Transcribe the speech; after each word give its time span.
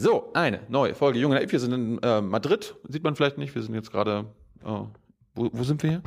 So, 0.00 0.30
eine 0.32 0.60
neue 0.68 0.94
Folge 0.94 1.18
Junge 1.18 1.34
Naiv. 1.34 1.50
Wir 1.50 1.58
sind 1.58 1.72
in 1.72 1.98
äh, 2.04 2.20
Madrid, 2.20 2.76
sieht 2.88 3.02
man 3.02 3.16
vielleicht 3.16 3.36
nicht. 3.36 3.52
Wir 3.56 3.62
sind 3.62 3.74
jetzt 3.74 3.90
gerade, 3.90 4.26
äh, 4.64 4.68
wo, 5.34 5.50
wo 5.52 5.62
sind 5.64 5.82
wir 5.82 5.90
hier? 5.90 6.02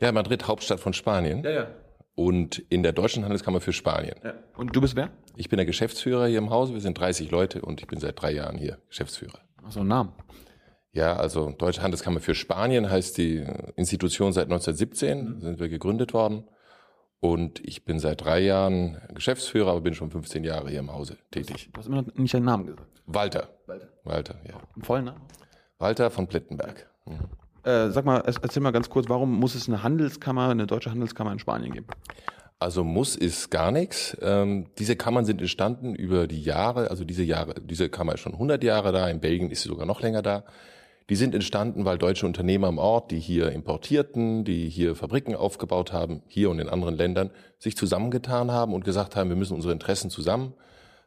Ja, 0.00 0.12
Madrid, 0.12 0.48
Hauptstadt 0.48 0.80
von 0.80 0.94
Spanien. 0.94 1.44
Ja, 1.44 1.50
ja. 1.50 1.66
Und 2.14 2.58
in 2.70 2.82
der 2.82 2.92
Deutschen 2.92 3.24
Handelskammer 3.24 3.60
für 3.60 3.74
Spanien. 3.74 4.14
ja. 4.24 4.32
Und 4.56 4.74
du 4.74 4.80
bist 4.80 4.96
wer? 4.96 5.10
Ich 5.36 5.50
bin 5.50 5.58
der 5.58 5.66
Geschäftsführer 5.66 6.26
hier 6.26 6.38
im 6.38 6.48
Hause. 6.48 6.72
Wir 6.72 6.80
sind 6.80 6.98
30 6.98 7.30
Leute 7.30 7.60
und 7.60 7.82
ich 7.82 7.86
bin 7.86 8.00
seit 8.00 8.18
drei 8.22 8.32
Jahren 8.32 8.56
hier 8.56 8.78
Geschäftsführer. 8.88 9.40
Ach 9.62 9.72
so, 9.72 9.80
einen 9.80 9.90
Namen. 9.90 10.12
Ja, 10.92 11.14
also 11.16 11.50
Deutsche 11.50 11.82
Handelskammer 11.82 12.20
für 12.20 12.34
Spanien 12.34 12.90
heißt 12.90 13.18
die 13.18 13.44
Institution 13.76 14.32
seit 14.32 14.44
1917, 14.44 15.42
sind 15.42 15.60
wir 15.60 15.68
gegründet 15.68 16.14
worden. 16.14 16.44
Und 17.20 17.60
ich 17.66 17.84
bin 17.84 17.98
seit 17.98 18.24
drei 18.24 18.40
Jahren 18.40 19.00
Geschäftsführer, 19.12 19.70
aber 19.72 19.80
bin 19.80 19.94
schon 19.94 20.10
15 20.10 20.44
Jahre 20.44 20.70
hier 20.70 20.78
im 20.78 20.92
Hause 20.92 21.16
tätig. 21.30 21.68
Du 21.72 21.78
hast 21.80 21.86
immer 21.86 22.02
noch 22.02 22.14
nicht 22.14 22.32
deinen 22.32 22.44
Namen 22.44 22.66
gesagt. 22.66 23.02
Walter. 23.06 23.48
Walter. 23.66 23.88
Walter, 24.04 24.34
ja. 24.46 24.54
Einen 24.74 24.84
vollen 24.84 25.04
Namen? 25.06 25.22
Walter 25.78 26.10
von 26.10 26.28
Plettenberg. 26.28 26.88
Mhm. 27.06 27.18
Äh, 27.64 27.90
sag 27.90 28.04
mal, 28.04 28.18
erzähl 28.24 28.62
mal 28.62 28.70
ganz 28.70 28.88
kurz, 28.88 29.08
warum 29.08 29.38
muss 29.38 29.54
es 29.54 29.68
eine 29.68 29.82
Handelskammer, 29.82 30.50
eine 30.50 30.66
deutsche 30.66 30.90
Handelskammer 30.90 31.32
in 31.32 31.38
Spanien 31.38 31.72
geben? 31.72 31.86
Also 32.60 32.82
muss 32.82 33.14
ist 33.14 33.50
gar 33.50 33.70
nichts. 33.70 34.16
Ähm, 34.20 34.66
diese 34.78 34.96
Kammern 34.96 35.24
sind 35.24 35.40
entstanden 35.40 35.94
über 35.94 36.26
die 36.26 36.42
Jahre, 36.42 36.90
also 36.90 37.04
diese 37.04 37.22
Jahre, 37.22 37.54
diese 37.60 37.88
Kammer 37.88 38.14
ist 38.14 38.20
schon 38.20 38.32
100 38.32 38.62
Jahre 38.64 38.92
da, 38.92 39.08
in 39.08 39.20
Belgien 39.20 39.50
ist 39.50 39.62
sie 39.62 39.68
sogar 39.68 39.86
noch 39.86 40.02
länger 40.02 40.22
da. 40.22 40.44
Die 41.10 41.16
sind 41.16 41.34
entstanden, 41.34 41.86
weil 41.86 41.96
deutsche 41.96 42.26
Unternehmer 42.26 42.66
am 42.66 42.76
Ort, 42.76 43.10
die 43.10 43.18
hier 43.18 43.50
importierten, 43.52 44.44
die 44.44 44.68
hier 44.68 44.94
Fabriken 44.94 45.34
aufgebaut 45.34 45.92
haben, 45.92 46.22
hier 46.26 46.50
und 46.50 46.58
in 46.58 46.68
anderen 46.68 46.96
Ländern, 46.96 47.30
sich 47.58 47.76
zusammengetan 47.76 48.50
haben 48.50 48.74
und 48.74 48.84
gesagt 48.84 49.16
haben, 49.16 49.30
wir 49.30 49.36
müssen 49.36 49.54
unsere 49.54 49.72
Interessen 49.72 50.10
zusammen 50.10 50.52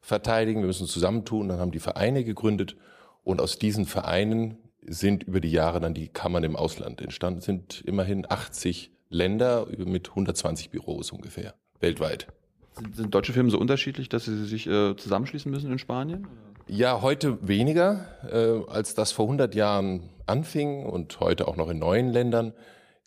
verteidigen, 0.01 0.61
wir 0.61 0.67
müssen 0.67 0.87
zusammentun. 0.87 1.49
Dann 1.49 1.59
haben 1.59 1.71
die 1.71 1.79
Vereine 1.79 2.23
gegründet 2.23 2.75
und 3.23 3.39
aus 3.39 3.59
diesen 3.59 3.85
Vereinen 3.85 4.57
sind 4.83 5.21
über 5.23 5.39
die 5.39 5.51
Jahre 5.51 5.79
dann 5.79 5.93
die 5.93 6.07
Kammern 6.07 6.43
im 6.43 6.55
Ausland 6.55 7.01
entstanden, 7.01 7.41
sind 7.41 7.81
immerhin 7.81 8.26
80 8.27 8.91
Länder 9.09 9.67
mit 9.77 10.09
120 10.09 10.71
Büros 10.71 11.11
ungefähr, 11.11 11.54
weltweit. 11.79 12.27
Sind, 12.76 12.95
sind 12.95 13.13
deutsche 13.13 13.33
Firmen 13.33 13.51
so 13.51 13.59
unterschiedlich, 13.59 14.09
dass 14.09 14.26
sie 14.26 14.45
sich 14.45 14.65
äh, 14.65 14.95
zusammenschließen 14.95 15.51
müssen 15.51 15.71
in 15.71 15.77
Spanien? 15.77 16.26
Ja, 16.73 17.01
heute 17.01 17.37
weniger, 17.45 18.05
äh, 18.31 18.71
als 18.71 18.95
das 18.95 19.11
vor 19.11 19.25
100 19.25 19.55
Jahren 19.55 20.09
anfing 20.25 20.85
und 20.85 21.19
heute 21.19 21.49
auch 21.49 21.57
noch 21.57 21.69
in 21.69 21.79
neuen 21.79 22.13
Ländern, 22.13 22.53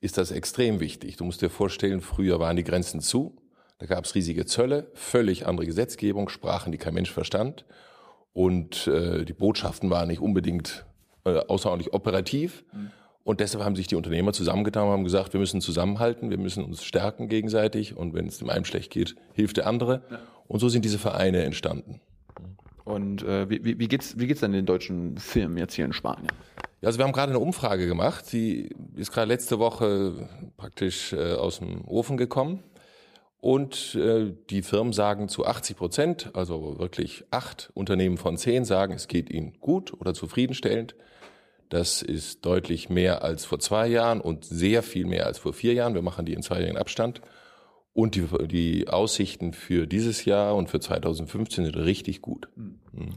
ist 0.03 0.19
das 0.19 0.33
extrem 0.33 0.81
wichtig. 0.81 1.17
Du 1.17 1.25
musst 1.25 1.41
dir 1.41 1.49
vorstellen, 1.49 2.03
früher 2.03 2.39
waren 2.39 2.57
die 2.57 2.63
Grenzen 2.63 3.01
zu, 3.01 3.39
da 3.79 3.87
gab 3.87 4.05
es 4.05 4.15
riesige 4.15 4.45
Zölle, 4.45 4.91
völlig 4.93 5.47
andere 5.47 5.65
Gesetzgebung, 5.65 6.29
Sprachen, 6.29 6.73
die 6.73 6.79
kein 6.79 6.93
Mensch 6.93 7.11
verstand 7.11 7.65
und 8.35 8.87
äh, 8.87 9.25
die 9.25 9.33
Botschaften 9.33 9.89
waren 9.89 10.09
nicht 10.09 10.21
unbedingt 10.21 10.85
äh, 11.25 11.39
außerordentlich 11.39 11.95
operativ. 11.95 12.67
Und 13.23 13.41
deshalb 13.41 13.65
haben 13.65 13.77
sich 13.77 13.87
die 13.87 13.97
Unternehmer 13.97 14.35
zusammengetan 14.35 14.89
und 14.89 14.93
haben 14.93 15.05
gesagt, 15.05 15.33
wir 15.33 15.41
müssen 15.41 15.63
zusammenhalten, 15.63 16.29
wir 16.29 16.37
müssen 16.37 16.63
uns 16.63 16.85
stärken 16.85 17.31
gegenseitig 17.31 17.97
und 17.97 18.13
wenn 18.13 18.27
es 18.27 18.37
dem 18.37 18.51
einen 18.51 18.67
schlecht 18.67 18.91
geht, 18.91 19.17
hilft 19.33 19.57
der 19.57 19.67
andere. 19.67 20.03
Und 20.49 20.59
so 20.59 20.69
sind 20.69 20.85
diese 20.85 20.99
Vereine 20.99 21.45
entstanden. 21.45 22.03
Und 22.85 23.23
äh, 23.23 23.49
wie, 23.49 23.65
wie, 23.65 23.79
wie 23.79 23.89
geht's 23.89 24.19
wie 24.19 24.27
geht's 24.27 24.41
denn 24.41 24.53
den 24.53 24.67
deutschen 24.67 25.17
Firmen 25.19 25.57
jetzt 25.57 25.75
hier 25.75 25.87
in 25.87 25.93
Spanien? 25.93 26.29
Ja, 26.81 26.89
also 26.89 26.99
wir 26.99 27.07
haben 27.07 27.13
gerade 27.13 27.31
eine 27.31 27.39
Umfrage 27.39 27.87
gemacht, 27.87 28.31
die 28.33 28.69
ist 28.95 29.11
gerade 29.11 29.29
letzte 29.29 29.59
Woche 29.59 30.29
praktisch 30.57 31.15
äh, 31.15 31.33
aus 31.33 31.59
dem 31.59 31.87
Ofen 31.87 32.17
gekommen. 32.17 32.63
Und 33.41 33.95
äh, 33.95 34.33
die 34.49 34.63
Firmen 34.63 34.95
sagen 34.95 35.29
zu 35.29 35.45
80 35.45 35.77
Prozent, 35.77 36.31
also 36.35 36.79
wirklich 36.79 37.25
acht 37.31 37.71
Unternehmen 37.75 38.17
von 38.17 38.39
zehn 38.39 38.65
sagen, 38.65 38.95
es 38.95 39.07
geht 39.07 39.29
ihnen 39.29 39.53
gut 39.61 39.93
oder 39.93 40.15
zufriedenstellend. 40.15 40.95
Das 41.69 42.01
ist 42.01 42.47
deutlich 42.47 42.89
mehr 42.89 43.23
als 43.23 43.45
vor 43.45 43.59
zwei 43.59 43.87
Jahren 43.87 44.21
und 44.21 44.45
sehr 44.47 44.83
viel 44.83 45.05
mehr 45.07 45.27
als 45.27 45.39
vor 45.39 45.53
vier 45.53 45.75
Jahren. 45.75 45.95
Wir 45.95 46.03
machen 46.03 46.25
die 46.25 46.33
in 46.33 46.43
zweijährigen 46.43 46.79
Abstand. 46.79 47.21
Und 47.95 48.17
die, 48.17 48.27
die 48.49 48.89
Aussichten 48.89 49.53
für 49.53 49.87
dieses 49.87 50.25
Jahr 50.25 50.57
und 50.57 50.69
für 50.69 50.81
2015 50.81 51.65
sind 51.65 51.77
richtig 51.77 52.21
gut. 52.21 52.49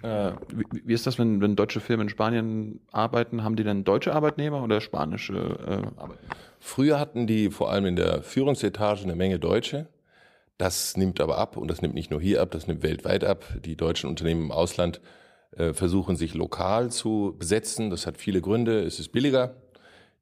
Äh, 0.03 0.33
wie, 0.53 0.65
wie 0.85 0.93
ist 0.93 1.07
das, 1.07 1.17
wenn, 1.17 1.41
wenn 1.41 1.55
deutsche 1.55 1.79
Firmen 1.79 2.05
in 2.05 2.09
Spanien 2.09 2.79
arbeiten? 2.91 3.43
Haben 3.43 3.55
die 3.55 3.63
dann 3.63 3.83
deutsche 3.83 4.13
Arbeitnehmer 4.13 4.63
oder 4.63 4.79
spanische 4.79 5.33
äh, 5.33 5.99
Arbeitnehmer? 5.99 6.35
Früher 6.59 6.99
hatten 6.99 7.25
die 7.25 7.49
vor 7.49 7.71
allem 7.71 7.87
in 7.87 7.95
der 7.95 8.21
Führungsetage 8.21 9.03
eine 9.03 9.15
Menge 9.15 9.39
Deutsche. 9.39 9.87
Das 10.59 10.95
nimmt 10.95 11.21
aber 11.21 11.37
ab 11.39 11.57
und 11.57 11.69
das 11.69 11.81
nimmt 11.81 11.95
nicht 11.95 12.11
nur 12.11 12.21
hier 12.21 12.41
ab, 12.41 12.51
das 12.51 12.67
nimmt 12.67 12.83
weltweit 12.83 13.23
ab. 13.23 13.45
Die 13.65 13.75
deutschen 13.75 14.09
Unternehmen 14.09 14.43
im 14.43 14.51
Ausland 14.51 15.01
äh, 15.55 15.73
versuchen 15.73 16.15
sich 16.15 16.35
lokal 16.35 16.91
zu 16.91 17.35
besetzen. 17.39 17.89
Das 17.89 18.05
hat 18.05 18.17
viele 18.17 18.41
Gründe. 18.41 18.81
Es 18.81 18.99
ist 18.99 19.09
billiger. 19.09 19.55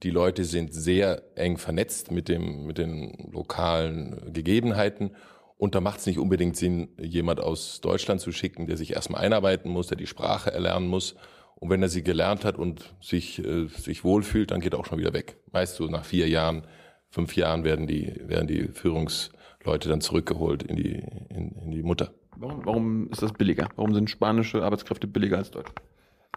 Die 0.04 0.10
Leute 0.10 0.44
sind 0.44 0.74
sehr 0.74 1.24
eng 1.36 1.58
vernetzt 1.58 2.12
mit 2.12 2.28
dem 2.28 2.66
mit 2.66 2.78
den 2.78 3.30
lokalen 3.32 4.34
Gegebenheiten 4.34 5.12
und 5.58 5.76
da 5.76 5.82
macht 5.82 6.00
es 6.00 6.06
nicht 6.06 6.20
unbedingt 6.20 6.58
Sinn, 6.58 6.90
jemand 6.98 7.40
aus 7.40 7.80
Deutschland 7.82 8.20
zu 8.20 8.32
schicken, 8.32 8.68
der 8.68 8.78
sich 8.78 8.94
erstmal 8.94 9.22
einarbeiten 9.22 9.72
muss, 9.72 9.88
der 9.88 9.98
die 9.98 10.08
Sprache 10.08 10.52
erlernen 10.52 10.88
muss. 10.88 11.16
Und 11.56 11.70
wenn 11.70 11.82
er 11.82 11.88
sie 11.88 12.04
gelernt 12.04 12.44
hat 12.44 12.58
und 12.58 12.94
sich, 13.02 13.44
äh, 13.44 13.68
sich 13.68 14.04
wohlfühlt, 14.04 14.52
dann 14.52 14.60
geht 14.60 14.74
er 14.74 14.80
auch 14.80 14.86
schon 14.86 15.00
wieder 15.00 15.14
weg. 15.14 15.38
Meist 15.54 15.76
so 15.76 15.86
nach 15.86 16.04
vier 16.04 16.28
Jahren, 16.28 16.68
fünf 17.10 17.36
Jahren 17.38 17.64
werden 17.64 17.88
die, 17.88 18.14
werden 18.28 18.48
die 18.48 18.68
Führungsleute 18.68 19.88
dann 19.88 20.02
zurückgeholt 20.02 20.64
in 20.64 20.76
die, 20.76 21.02
in, 21.30 21.56
in 21.64 21.72
die 21.72 21.84
Mutter. 21.84 22.14
Warum, 22.36 22.66
warum 22.66 23.10
ist 23.10 23.22
das 23.22 23.32
billiger? 23.32 23.70
Warum 23.78 23.94
sind 23.94 24.10
spanische 24.10 24.62
Arbeitskräfte 24.62 25.08
billiger 25.08 25.38
als 25.38 25.52
deutsche? 25.52 25.72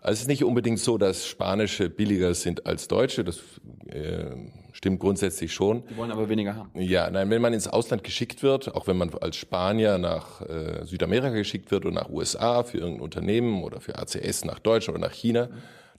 Also 0.01 0.13
es 0.13 0.21
ist 0.23 0.29
nicht 0.29 0.45
unbedingt 0.45 0.79
so, 0.79 0.99
dass 0.99 1.27
Spanische 1.27 1.91
billiger 1.91 2.35
sind 2.35 2.67
als 2.67 2.89
Deutsche. 2.89 3.25
Das 3.25 3.39
äh, 3.87 4.27
stimmt 4.73 5.01
grundsätzlich 5.01 5.53
schon. 5.53 5.85
Die 5.89 5.97
wollen 5.97 6.13
aber 6.13 6.29
weniger 6.29 6.55
haben. 6.55 6.71
Ja, 6.75 7.11
nein, 7.11 7.31
wenn 7.31 7.43
man 7.43 7.53
ins 7.53 7.69
Ausland 7.69 8.05
geschickt 8.05 8.43
wird, 8.43 8.75
auch 8.75 8.87
wenn 8.87 8.97
man 8.97 9.13
als 9.21 9.37
Spanier 9.37 9.99
nach 9.99 10.41
äh, 10.43 10.85
Südamerika 10.85 11.31
geschickt 11.31 11.71
wird 11.71 11.85
oder 11.85 11.95
nach 11.95 12.11
USA 12.11 12.63
für 12.63 12.79
irgendein 12.79 13.03
Unternehmen 13.03 13.63
oder 13.65 13.81
für 13.81 13.99
ACS 13.99 14.45
nach 14.45 14.59
Deutschland 14.59 14.99
oder 14.99 15.09
nach 15.09 15.15
China, 15.15 15.49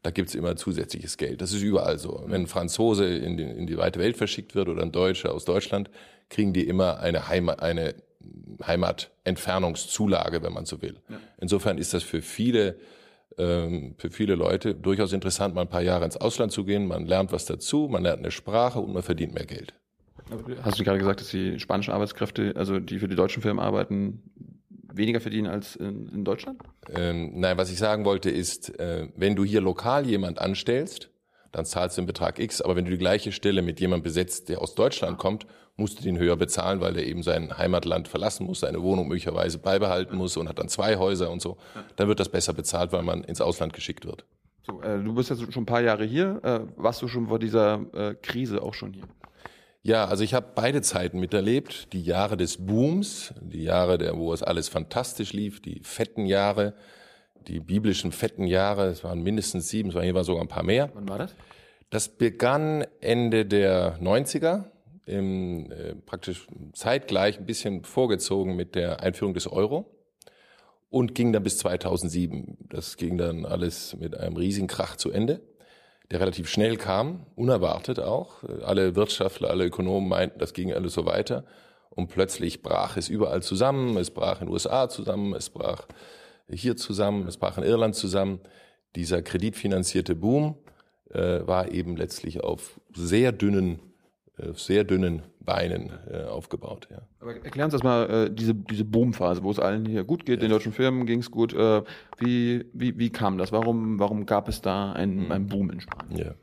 da 0.01 0.11
gibt's 0.11 0.33
immer 0.33 0.55
zusätzliches 0.55 1.17
Geld. 1.17 1.41
Das 1.41 1.51
ist 1.51 1.61
überall 1.61 1.99
so. 1.99 2.23
Wenn 2.27 2.43
ein 2.43 2.47
Franzose 2.47 3.05
in 3.05 3.35
die, 3.35 3.43
in 3.43 3.67
die 3.67 3.77
weite 3.77 3.99
Welt 3.99 4.16
verschickt 4.16 4.55
wird 4.55 4.69
oder 4.69 4.81
ein 4.81 4.93
Deutscher 4.93 5.33
aus 5.33 5.43
Deutschland, 5.43 5.89
kriegen 6.29 6.53
die 6.53 6.66
immer 6.66 6.99
eine 6.99 7.27
Heimat, 7.27 7.61
eine 7.61 7.95
Heimatentfernungszulage, 8.66 10.41
wenn 10.41 10.53
man 10.53 10.66
so 10.66 10.81
will. 10.81 10.97
Insofern 11.39 11.77
ist 11.77 11.93
das 11.93 12.03
für 12.03 12.21
viele 12.21 12.75
ähm, 13.39 13.95
für 13.97 14.11
viele 14.11 14.35
Leute 14.35 14.75
durchaus 14.75 15.13
interessant, 15.13 15.55
mal 15.55 15.61
ein 15.61 15.69
paar 15.69 15.81
Jahre 15.81 16.05
ins 16.05 16.17
Ausland 16.17 16.51
zu 16.51 16.66
gehen. 16.66 16.88
Man 16.88 17.05
lernt 17.05 17.31
was 17.31 17.45
dazu, 17.45 17.88
man 17.89 18.03
lernt 18.03 18.19
eine 18.19 18.31
Sprache 18.31 18.79
und 18.79 18.94
man 18.94 19.01
verdient 19.01 19.33
mehr 19.33 19.45
Geld. 19.45 19.73
Hast 20.61 20.79
du 20.79 20.83
gerade 20.83 21.00
gesagt, 21.00 21.22
dass 21.22 21.29
die 21.29 21.59
spanischen 21.59 21.91
Arbeitskräfte, 21.91 22.53
also 22.55 22.79
die 22.79 22.99
für 22.99 23.07
die 23.07 23.16
deutschen 23.16 23.41
Firmen 23.41 23.63
arbeiten, 23.63 24.22
weniger 24.94 25.22
verdienen 25.22 25.47
als 25.47 25.75
in, 25.75 26.09
in 26.09 26.25
Deutschland? 26.25 26.61
Ähm, 26.94 27.39
nein, 27.39 27.57
was 27.57 27.72
ich 27.72 27.78
sagen 27.78 28.05
wollte 28.05 28.29
ist, 28.29 28.79
äh, 28.79 29.07
wenn 29.16 29.35
du 29.35 29.44
hier 29.44 29.61
lokal 29.61 30.05
jemand 30.05 30.39
anstellst, 30.39 31.09
dann 31.51 31.65
zahlst 31.65 31.97
du 31.97 32.01
den 32.01 32.07
Betrag 32.07 32.39
X, 32.39 32.61
aber 32.61 32.75
wenn 32.75 32.85
du 32.85 32.91
die 32.91 32.97
gleiche 32.97 33.31
Stelle 33.31 33.61
mit 33.61 33.79
jemandem 33.79 34.03
besetzt, 34.03 34.49
der 34.49 34.61
aus 34.61 34.75
Deutschland 34.75 35.17
kommt, 35.17 35.45
musst 35.77 35.99
du 35.99 36.03
den 36.03 36.17
höher 36.17 36.35
bezahlen, 36.35 36.81
weil 36.81 36.95
er 36.97 37.05
eben 37.05 37.23
sein 37.23 37.57
Heimatland 37.57 38.07
verlassen 38.07 38.45
muss, 38.45 38.59
seine 38.59 38.81
Wohnung 38.83 39.07
möglicherweise 39.07 39.57
beibehalten 39.57 40.15
muss 40.17 40.37
und 40.37 40.49
hat 40.49 40.59
dann 40.59 40.69
zwei 40.69 40.97
Häuser 40.97 41.31
und 41.31 41.41
so. 41.41 41.57
Dann 41.95 42.07
wird 42.07 42.19
das 42.19 42.29
besser 42.29 42.53
bezahlt, 42.53 42.91
weil 42.91 43.03
man 43.03 43.23
ins 43.23 43.41
Ausland 43.41 43.73
geschickt 43.73 44.05
wird. 44.05 44.25
So, 44.61 44.81
äh, 44.81 45.01
du 45.01 45.13
bist 45.15 45.29
jetzt 45.29 45.51
schon 45.51 45.63
ein 45.63 45.65
paar 45.65 45.81
Jahre 45.81 46.03
hier. 46.03 46.39
Äh, 46.43 46.59
warst 46.75 47.01
du 47.01 47.07
schon 47.07 47.27
vor 47.27 47.39
dieser 47.39 47.85
äh, 47.93 48.16
Krise 48.16 48.61
auch 48.61 48.73
schon 48.73 48.93
hier? 48.93 49.05
Ja, 49.81 50.05
also 50.05 50.23
ich 50.23 50.33
habe 50.33 50.47
beide 50.53 50.81
Zeiten 50.81 51.19
miterlebt. 51.19 51.93
Die 51.93 52.03
Jahre 52.03 52.35
des 52.35 52.57
Booms, 52.66 53.33
die 53.41 53.63
Jahre, 53.63 53.97
der, 53.97 54.17
wo 54.17 54.33
es 54.33 54.43
alles 54.43 54.67
fantastisch 54.67 55.31
lief, 55.31 55.61
die 55.61 55.81
fetten 55.83 56.25
Jahre, 56.25 56.73
die 57.47 57.59
biblischen 57.59 58.11
fetten 58.11 58.45
Jahre. 58.45 58.88
Es 58.88 59.03
waren 59.03 59.22
mindestens 59.22 59.69
sieben, 59.69 59.90
es 59.90 59.96
waren 59.96 60.05
jeweils 60.05 60.28
sogar 60.28 60.43
ein 60.43 60.47
paar 60.47 60.64
mehr. 60.64 60.90
Wann 60.93 61.08
war 61.08 61.17
das? 61.17 61.35
Das 61.90 62.09
begann 62.09 62.85
Ende 63.02 63.46
der 63.46 63.99
90er, 63.99 64.66
im, 65.05 65.72
äh, 65.72 65.96
praktisch 65.96 66.47
zeitgleich 66.73 67.40
ein 67.40 67.46
bisschen 67.46 67.84
vorgezogen 67.84 68.55
mit 68.55 68.75
der 68.75 69.02
Einführung 69.02 69.34
des 69.34 69.52
Euro 69.52 69.90
und 70.90 71.16
ging 71.16 71.34
dann 71.34 71.43
bis 71.43 71.58
2007. 71.58 72.58
Das 72.69 72.97
ging 72.97 73.17
dann 73.17 73.46
alles 73.46 73.96
mit 73.99 74.16
einem 74.16 74.37
riesigen 74.37 74.67
Krach 74.67 74.96
zu 74.96 75.11
Ende, 75.11 75.41
der 76.11 76.19
relativ 76.19 76.47
schnell 76.47 76.78
kam, 76.78 77.25
unerwartet 77.35 77.99
auch. 77.99 78.43
Alle 78.64 78.96
Wirtschaftler, 78.96 79.49
alle 79.49 79.66
Ökonomen 79.66 80.08
meinten, 80.08 80.40
das 80.40 80.53
ging 80.53 80.72
alles 80.73 80.93
so 80.93 81.05
weiter. 81.05 81.43
Und 81.90 82.08
plötzlich 82.08 82.61
brach 82.61 82.97
es 82.97 83.09
überall 83.09 83.41
zusammen. 83.41 83.97
Es 83.97 84.11
brach 84.11 84.41
in 84.41 84.47
den 84.47 84.53
USA 84.53 84.90
zusammen, 84.90 85.34
es 85.34 85.49
brach 85.49 85.87
hier 86.51 86.75
zusammen, 86.75 87.28
es 87.28 87.37
brach 87.37 87.57
in 87.57 87.63
Irland 87.63 87.96
zusammen. 87.96 88.40
Dieser 88.96 89.22
kreditfinanzierte 89.22 90.16
Boom 90.16 90.55
äh, 91.11 91.46
war 91.46 91.72
eben 91.72 91.96
letztlich 91.96 92.43
auf 92.43 92.79
sehr 92.93 93.31
dünnen 93.31 93.79
äh, 94.40 94.53
sehr 94.53 94.84
dünnen 94.84 95.23
Beinen 95.40 95.91
äh, 96.11 96.23
aufgebaut. 96.23 96.87
Ja. 96.91 97.01
Aber 97.19 97.34
erklären 97.43 97.72
Sie 97.72 97.78
uns 97.78 97.84
mal 97.84 98.09
äh, 98.09 98.31
diese, 98.31 98.53
diese 98.53 98.85
Boomphase, 98.85 99.43
wo 99.43 99.51
es 99.51 99.59
allen 99.59 99.85
hier 99.85 100.03
gut 100.03 100.25
geht, 100.25 100.41
ja. 100.41 100.47
den 100.47 100.51
deutschen 100.51 100.72
Firmen 100.72 101.05
ging 101.05 101.19
es 101.19 101.31
gut. 101.31 101.53
Äh, 101.53 101.84
wie, 102.19 102.66
wie, 102.73 102.97
wie 102.99 103.09
kam 103.09 103.37
das? 103.37 103.52
Warum, 103.52 103.99
warum 103.99 104.25
gab 104.25 104.47
es 104.47 104.61
da 104.61 104.91
einen, 104.91 105.25
mhm. 105.25 105.31
einen 105.31 105.47
Boom 105.47 105.72
in 105.72 105.81
Spanien? 105.81 106.17
Ja. 106.17 106.35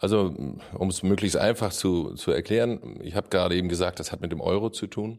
Also, 0.00 0.34
um 0.74 0.88
es 0.88 1.02
möglichst 1.02 1.36
einfach 1.36 1.70
zu, 1.72 2.14
zu 2.14 2.30
erklären, 2.30 3.00
ich 3.02 3.16
habe 3.16 3.28
gerade 3.28 3.56
eben 3.56 3.68
gesagt, 3.68 3.98
das 3.98 4.12
hat 4.12 4.20
mit 4.20 4.30
dem 4.30 4.40
Euro 4.40 4.70
zu 4.70 4.86
tun. 4.86 5.18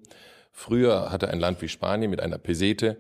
Früher 0.52 1.12
hatte 1.12 1.30
ein 1.30 1.40
Land 1.40 1.62
wie 1.62 1.68
Spanien 1.68 2.10
mit 2.10 2.22
einer 2.22 2.38
Pesete 2.38 2.98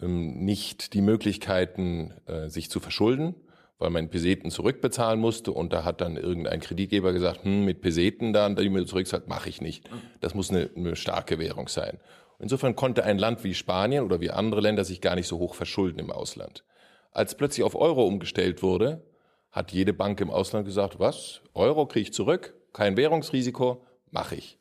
nicht 0.00 0.94
die 0.94 1.02
Möglichkeiten, 1.02 2.14
äh, 2.26 2.48
sich 2.48 2.70
zu 2.70 2.80
verschulden 2.80 3.34
weil 3.80 3.90
man 3.90 4.10
Peseten 4.10 4.50
zurückbezahlen 4.50 5.18
musste 5.18 5.52
und 5.52 5.72
da 5.72 5.84
hat 5.84 6.02
dann 6.02 6.16
irgendein 6.16 6.60
Kreditgeber 6.60 7.12
gesagt, 7.12 7.44
hm, 7.44 7.64
mit 7.64 7.80
Peseten 7.80 8.32
dann, 8.32 8.54
die 8.54 8.68
mir 8.68 8.84
zurück 8.84 9.08
mache 9.26 9.48
ich 9.48 9.62
nicht. 9.62 9.88
Das 10.20 10.34
muss 10.34 10.50
eine, 10.50 10.68
eine 10.76 10.96
starke 10.96 11.38
Währung 11.38 11.66
sein. 11.66 11.98
Insofern 12.38 12.76
konnte 12.76 13.04
ein 13.04 13.18
Land 13.18 13.42
wie 13.42 13.54
Spanien 13.54 14.04
oder 14.04 14.20
wie 14.20 14.30
andere 14.30 14.60
Länder 14.60 14.84
sich 14.84 15.00
gar 15.00 15.14
nicht 15.14 15.26
so 15.26 15.38
hoch 15.38 15.54
verschulden 15.54 15.98
im 15.98 16.10
Ausland. 16.10 16.62
Als 17.12 17.34
plötzlich 17.34 17.64
auf 17.64 17.74
Euro 17.74 18.04
umgestellt 18.04 18.62
wurde, 18.62 19.02
hat 19.50 19.72
jede 19.72 19.94
Bank 19.94 20.20
im 20.20 20.30
Ausland 20.30 20.66
gesagt, 20.66 20.98
was? 20.98 21.40
Euro 21.54 21.86
kriege 21.86 22.02
ich 22.02 22.12
zurück, 22.12 22.54
kein 22.74 22.98
Währungsrisiko, 22.98 23.82
mache 24.10 24.36
ich. 24.36 24.58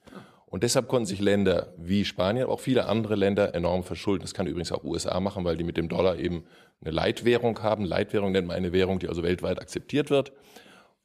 Und 0.49 0.63
deshalb 0.63 0.87
konnten 0.87 1.05
sich 1.05 1.21
Länder 1.21 1.73
wie 1.77 2.05
Spanien, 2.05 2.45
aber 2.45 2.53
auch 2.53 2.59
viele 2.59 2.87
andere 2.87 3.15
Länder 3.15 3.53
enorm 3.53 3.83
verschulden. 3.83 4.23
Das 4.23 4.33
kann 4.33 4.47
übrigens 4.47 4.71
auch 4.71 4.83
USA 4.83 5.19
machen, 5.19 5.45
weil 5.45 5.57
die 5.57 5.63
mit 5.63 5.77
dem 5.77 5.89
Dollar 5.89 6.17
eben 6.17 6.43
eine 6.81 6.91
Leitwährung 6.91 7.61
haben. 7.61 7.85
Leitwährung 7.85 8.31
nennt 8.31 8.47
man 8.47 8.55
eine 8.55 8.73
Währung, 8.73 8.99
die 8.99 9.07
also 9.07 9.21
weltweit 9.21 9.59
akzeptiert 9.59 10.09
wird. 10.09 10.31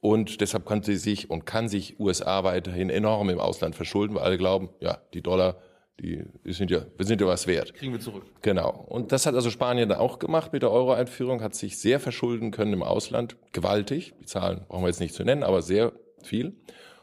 Und 0.00 0.40
deshalb 0.40 0.64
konnte 0.64 0.92
sie 0.92 0.96
sich 0.96 1.30
und 1.30 1.46
kann 1.46 1.68
sich 1.68 1.98
USA 1.98 2.44
weiterhin 2.44 2.90
enorm 2.90 3.30
im 3.30 3.40
Ausland 3.40 3.74
verschulden, 3.74 4.14
weil 4.14 4.22
alle 4.22 4.38
glauben, 4.38 4.70
ja, 4.80 4.98
die 5.12 5.22
Dollar, 5.22 5.56
die, 6.00 6.24
die 6.44 6.52
sind 6.52 6.70
ja, 6.70 6.84
wir 6.96 7.06
sind 7.06 7.20
ja 7.20 7.26
was 7.26 7.46
wert. 7.46 7.74
Kriegen 7.74 7.92
wir 7.92 8.00
zurück. 8.00 8.24
Genau. 8.42 8.84
Und 8.88 9.12
das 9.12 9.26
hat 9.26 9.34
also 9.34 9.50
Spanien 9.50 9.88
dann 9.88 9.98
auch 9.98 10.18
gemacht 10.18 10.52
mit 10.52 10.62
der 10.62 10.70
Euro-Einführung, 10.70 11.42
hat 11.42 11.54
sich 11.54 11.78
sehr 11.78 12.00
verschulden 12.00 12.50
können 12.50 12.72
im 12.72 12.82
Ausland, 12.82 13.36
gewaltig. 13.52 14.14
Die 14.20 14.26
Zahlen 14.26 14.64
brauchen 14.68 14.82
wir 14.82 14.88
jetzt 14.88 15.00
nicht 15.00 15.14
zu 15.14 15.24
nennen, 15.24 15.42
aber 15.42 15.62
sehr 15.62 15.92
viel. 16.22 16.56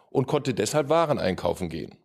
Und 0.09 0.27
konnte 0.27 0.53
deshalb 0.53 0.89
Waren 0.89 1.19
einkaufen 1.19 1.69
gehen. 1.69 1.95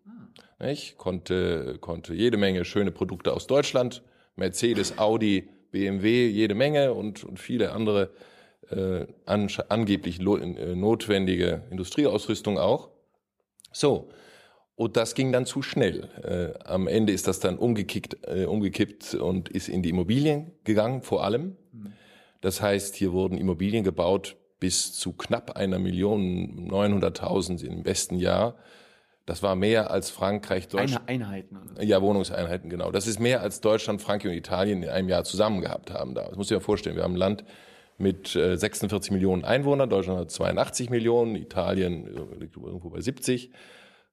Ich 0.58 0.96
konnte, 0.96 1.76
konnte 1.80 2.14
jede 2.14 2.38
Menge 2.38 2.64
schöne 2.64 2.90
Produkte 2.90 3.34
aus 3.34 3.46
Deutschland, 3.46 4.02
Mercedes, 4.36 4.98
Audi, 4.98 5.48
BMW, 5.70 6.28
jede 6.28 6.54
Menge 6.54 6.94
und, 6.94 7.24
und 7.24 7.38
viele 7.38 7.72
andere 7.72 8.10
äh, 8.70 9.06
an, 9.26 9.50
angeblich 9.68 10.18
äh, 10.18 10.74
notwendige 10.74 11.62
Industrieausrüstung 11.70 12.58
auch. 12.58 12.88
So, 13.70 14.08
und 14.76 14.96
das 14.96 15.14
ging 15.14 15.30
dann 15.30 15.44
zu 15.44 15.60
schnell. 15.60 16.08
Äh, 16.22 16.64
am 16.64 16.88
Ende 16.88 17.12
ist 17.12 17.28
das 17.28 17.38
dann 17.38 17.58
umgekickt, 17.58 18.26
äh, 18.26 18.46
umgekippt 18.46 19.14
und 19.14 19.50
ist 19.50 19.68
in 19.68 19.82
die 19.82 19.90
Immobilien 19.90 20.52
gegangen, 20.64 21.02
vor 21.02 21.24
allem. 21.24 21.56
Das 22.40 22.62
heißt, 22.62 22.94
hier 22.94 23.12
wurden 23.12 23.36
Immobilien 23.36 23.84
gebaut 23.84 24.36
bis 24.58 24.94
zu 24.94 25.12
knapp 25.12 25.52
einer 25.56 25.78
Million, 25.78 26.70
900.000 26.70 27.62
im 27.64 27.82
besten 27.82 28.16
Jahr 28.16 28.56
das 29.26 29.42
war 29.42 29.56
mehr 29.56 29.90
als 29.90 30.08
Frankreich, 30.10 30.68
Deutschland. 30.68 31.08
Einheiten. 31.08 31.58
Oder? 31.58 31.82
Ja, 31.82 32.00
Wohnungseinheiten, 32.00 32.70
genau. 32.70 32.92
Das 32.92 33.08
ist 33.08 33.18
mehr 33.18 33.42
als 33.42 33.60
Deutschland, 33.60 34.00
Frankreich 34.00 34.30
und 34.30 34.38
Italien 34.38 34.84
in 34.84 34.88
einem 34.88 35.08
Jahr 35.08 35.24
zusammen 35.24 35.60
gehabt 35.60 35.90
haben 35.90 36.14
da. 36.14 36.28
Das 36.28 36.36
muss 36.36 36.48
ich 36.48 36.56
mir 36.56 36.60
vorstellen. 36.60 36.94
Wir 36.94 37.02
haben 37.02 37.14
ein 37.14 37.18
Land 37.18 37.44
mit 37.98 38.28
46 38.28 39.10
äh, 39.10 39.14
Millionen 39.14 39.44
Einwohnern. 39.44 39.90
Deutschland 39.90 40.20
hat 40.20 40.30
82 40.30 40.90
Millionen. 40.90 41.34
Italien 41.34 42.06
äh, 42.06 42.38
liegt 42.38 42.56
irgendwo 42.56 42.88
bei 42.88 43.00
70 43.00 43.50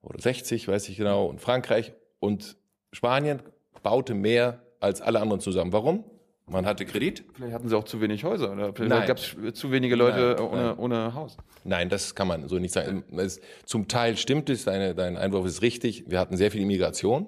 oder 0.01 0.19
60, 0.19 0.67
weiß 0.67 0.89
ich 0.89 0.97
genau. 0.97 1.27
Und 1.27 1.39
Frankreich 1.39 1.93
und 2.19 2.57
Spanien 2.91 3.41
baute 3.83 4.15
mehr 4.15 4.63
als 4.79 4.99
alle 5.01 5.19
anderen 5.19 5.41
zusammen. 5.41 5.73
Warum? 5.73 6.05
Man 6.53 6.67
hatte 6.67 6.85
Kredit. 6.85 7.23
Vielleicht 7.33 7.53
hatten 7.53 7.67
sie 7.67 7.75
auch 7.75 7.83
zu 7.83 7.99
wenig 7.99 8.23
Häuser 8.23 8.51
oder 8.51 8.73
vielleicht 8.73 9.07
gab 9.07 9.17
es 9.17 9.35
zu 9.55 9.71
wenige 9.71 9.95
Leute 9.95 10.35
nein, 10.37 10.47
ohne, 10.47 10.61
nein. 10.61 10.77
ohne 10.77 11.13
Haus. 11.15 11.35
Nein, 11.63 11.89
das 11.89 12.13
kann 12.13 12.27
man 12.27 12.47
so 12.47 12.59
nicht 12.59 12.73
sagen. 12.73 13.03
Es, 13.17 13.41
zum 13.65 13.87
Teil 13.87 14.17
stimmt 14.17 14.51
es, 14.51 14.63
deine, 14.63 14.93
dein 14.93 15.17
Einwurf 15.17 15.47
ist 15.47 15.63
richtig. 15.63 16.03
Wir 16.07 16.19
hatten 16.19 16.37
sehr 16.37 16.51
viel 16.51 16.61
Immigration. 16.61 17.25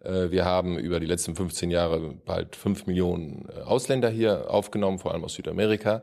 Äh, 0.00 0.32
wir 0.32 0.44
haben 0.44 0.76
über 0.76 0.98
die 0.98 1.06
letzten 1.06 1.36
15 1.36 1.70
Jahre 1.70 2.14
bald 2.24 2.56
fünf 2.56 2.86
Millionen 2.86 3.48
äh, 3.48 3.60
Ausländer 3.60 4.10
hier 4.10 4.50
aufgenommen, 4.50 4.98
vor 4.98 5.12
allem 5.12 5.22
aus 5.22 5.34
Südamerika, 5.34 6.02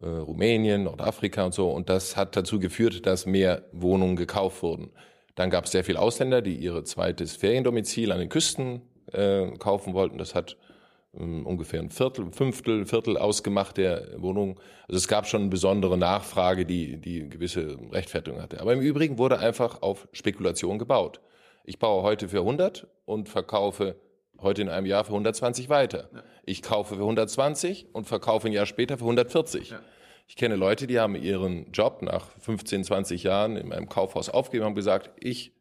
äh, 0.00 0.06
Rumänien, 0.06 0.82
Nordafrika 0.82 1.44
und 1.44 1.54
so. 1.54 1.70
Und 1.70 1.88
das 1.88 2.16
hat 2.16 2.34
dazu 2.34 2.58
geführt, 2.58 3.06
dass 3.06 3.24
mehr 3.24 3.62
Wohnungen 3.70 4.16
gekauft 4.16 4.64
wurden. 4.64 4.90
Dann 5.36 5.48
gab 5.48 5.66
es 5.66 5.70
sehr 5.70 5.84
viele 5.84 6.00
Ausländer, 6.00 6.42
die 6.42 6.56
ihre 6.56 6.82
zweites 6.82 7.36
Feriendomizil 7.36 8.10
an 8.10 8.18
den 8.18 8.28
Küsten 8.28 8.82
kaufen 9.58 9.94
wollten. 9.94 10.16
Das 10.16 10.34
hat 10.34 10.56
ähm, 11.18 11.46
ungefähr 11.46 11.80
ein 11.80 11.90
Viertel, 11.90 12.32
Fünftel, 12.32 12.86
Viertel 12.86 13.16
ausgemacht 13.16 13.76
der 13.76 14.20
Wohnung. 14.20 14.58
Also 14.88 14.96
es 14.96 15.08
gab 15.08 15.26
schon 15.26 15.42
eine 15.42 15.50
besondere 15.50 15.98
Nachfrage, 15.98 16.64
die, 16.64 16.96
die 16.98 17.28
gewisse 17.28 17.78
Rechtfertigung 17.90 18.40
hatte. 18.40 18.60
Aber 18.60 18.72
im 18.72 18.80
Übrigen 18.80 19.18
wurde 19.18 19.38
einfach 19.38 19.82
auf 19.82 20.08
Spekulation 20.12 20.78
gebaut. 20.78 21.20
Ich 21.64 21.78
baue 21.78 22.02
heute 22.02 22.28
für 22.28 22.40
100 22.40 22.86
und 23.04 23.28
verkaufe 23.28 23.96
heute 24.40 24.62
in 24.62 24.68
einem 24.68 24.86
Jahr 24.86 25.04
für 25.04 25.12
120 25.12 25.68
weiter. 25.68 26.08
Ja. 26.12 26.22
Ich 26.44 26.62
kaufe 26.62 26.96
für 26.96 27.02
120 27.02 27.94
und 27.94 28.06
verkaufe 28.06 28.48
ein 28.48 28.52
Jahr 28.52 28.66
später 28.66 28.98
für 28.98 29.04
140. 29.04 29.70
Ja. 29.70 29.80
Ich 30.26 30.36
kenne 30.36 30.56
Leute, 30.56 30.86
die 30.86 30.98
haben 30.98 31.14
ihren 31.14 31.70
Job 31.72 32.02
nach 32.02 32.26
15, 32.40 32.84
20 32.84 33.22
Jahren 33.22 33.56
in 33.56 33.72
einem 33.72 33.88
Kaufhaus 33.88 34.28
aufgegeben 34.28 34.64
und 34.64 34.70
haben 34.70 34.74
gesagt, 34.74 35.10
ich 35.20 35.52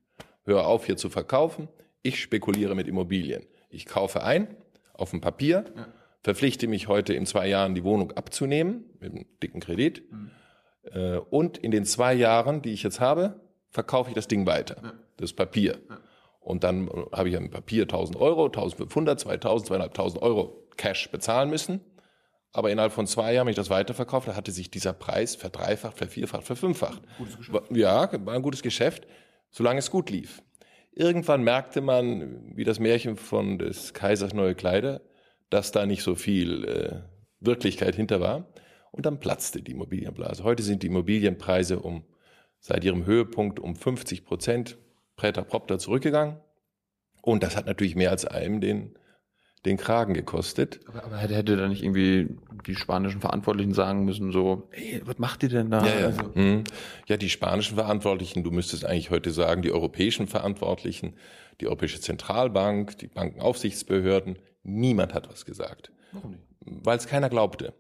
höre 0.43 0.65
auf 0.65 0.85
hier 0.85 0.97
zu 0.97 1.09
verkaufen, 1.09 1.67
ich 2.03 2.19
spekuliere 2.19 2.73
mit 2.73 2.87
Immobilien. 2.87 3.45
Ich 3.69 3.85
kaufe 3.85 4.23
ein, 4.23 4.55
auf 5.01 5.11
dem 5.11 5.21
Papier, 5.21 5.65
ja. 5.75 5.87
verpflichte 6.21 6.67
mich 6.67 6.87
heute 6.87 7.13
in 7.13 7.25
zwei 7.25 7.47
Jahren 7.47 7.75
die 7.75 7.83
Wohnung 7.83 8.11
abzunehmen 8.11 8.85
mit 8.99 9.11
einem 9.11 9.25
dicken 9.41 9.59
Kredit. 9.59 10.09
Mhm. 10.11 10.31
Äh, 10.83 11.17
und 11.17 11.57
in 11.57 11.71
den 11.71 11.85
zwei 11.85 12.13
Jahren, 12.13 12.61
die 12.61 12.71
ich 12.71 12.83
jetzt 12.83 12.99
habe, 12.99 13.41
verkaufe 13.69 14.09
ich 14.09 14.15
das 14.15 14.27
Ding 14.27 14.45
weiter, 14.45 14.77
ja. 14.83 14.93
das 15.17 15.33
Papier. 15.33 15.79
Ja. 15.89 15.99
Und 16.39 16.63
dann 16.63 16.89
habe 17.11 17.29
ich 17.29 17.37
am 17.37 17.49
Papier 17.49 17.83
1000 17.83 18.17
Euro, 18.17 18.45
1500, 18.45 19.19
2000, 19.19 19.67
2500 19.67 20.23
Euro 20.23 20.67
Cash 20.75 21.11
bezahlen 21.11 21.49
müssen. 21.49 21.81
Aber 22.53 22.71
innerhalb 22.71 22.91
von 22.91 23.07
zwei 23.07 23.33
Jahren, 23.33 23.45
wenn 23.45 23.51
ich 23.51 23.55
das 23.57 23.69
weiterverkaufte, 23.69 24.35
hatte 24.35 24.51
sich 24.51 24.69
dieser 24.69 24.91
Preis 24.91 25.35
verdreifacht, 25.35 25.97
vervierfacht, 25.97 26.43
verfünffacht. 26.43 27.01
Gutes 27.17 27.37
Geschäft. 27.37 27.71
Ja, 27.71 28.25
war 28.25 28.33
ein 28.33 28.41
gutes 28.41 28.61
Geschäft, 28.61 29.07
solange 29.51 29.79
es 29.79 29.89
gut 29.89 30.09
lief. 30.09 30.41
Irgendwann 30.93 31.43
merkte 31.43 31.81
man, 31.81 32.55
wie 32.55 32.65
das 32.65 32.79
Märchen 32.79 33.15
von 33.15 33.57
des 33.57 33.93
Kaisers 33.93 34.33
neue 34.33 34.55
Kleider, 34.55 35.01
dass 35.49 35.71
da 35.71 35.85
nicht 35.85 36.03
so 36.03 36.15
viel 36.15 36.65
äh, 36.65 37.01
Wirklichkeit 37.39 37.95
hinter 37.95 38.19
war. 38.19 38.51
Und 38.91 39.05
dann 39.05 39.19
platzte 39.19 39.61
die 39.61 39.71
Immobilienblase. 39.71 40.43
Heute 40.43 40.63
sind 40.63 40.83
die 40.83 40.87
Immobilienpreise 40.87 41.79
um 41.79 42.03
seit 42.59 42.83
ihrem 42.83 43.05
Höhepunkt 43.05 43.59
um 43.59 43.75
50 43.75 44.25
Prozent 44.25 44.77
präter 45.15 45.43
propter 45.43 45.79
zurückgegangen. 45.79 46.37
Und 47.21 47.43
das 47.43 47.55
hat 47.55 47.67
natürlich 47.67 47.95
mehr 47.95 48.11
als 48.11 48.25
einem 48.25 48.59
den 48.59 48.97
den 49.65 49.77
Kragen 49.77 50.13
gekostet. 50.13 50.79
Aber, 50.87 51.03
aber 51.03 51.17
hätte, 51.17 51.35
hätte 51.35 51.55
da 51.55 51.67
nicht 51.67 51.83
irgendwie 51.83 52.35
die 52.65 52.75
spanischen 52.75 53.21
Verantwortlichen 53.21 53.73
sagen 53.73 54.05
müssen, 54.05 54.31
so, 54.31 54.67
ey, 54.71 55.01
was 55.05 55.19
macht 55.19 55.43
ihr 55.43 55.49
denn 55.49 55.69
da? 55.69 55.85
Ja, 55.85 55.99
ja. 55.99 56.05
Also, 56.07 56.31
mhm. 56.33 56.63
ja, 57.07 57.17
die 57.17 57.29
spanischen 57.29 57.75
Verantwortlichen, 57.75 58.43
du 58.43 58.51
müsstest 58.51 58.85
eigentlich 58.85 59.11
heute 59.11 59.31
sagen, 59.31 59.61
die 59.61 59.71
europäischen 59.71 60.27
Verantwortlichen, 60.27 61.13
die 61.59 61.67
Europäische 61.67 62.01
Zentralbank, 62.01 62.97
die 62.97 63.07
Bankenaufsichtsbehörden, 63.07 64.39
niemand 64.63 65.13
hat 65.13 65.29
was 65.29 65.45
gesagt. 65.45 65.91
Warum 66.11 66.31
nicht? 66.31 66.43
Weil 66.65 66.97
es 66.97 67.07
keiner 67.07 67.29
glaubte. 67.29 67.73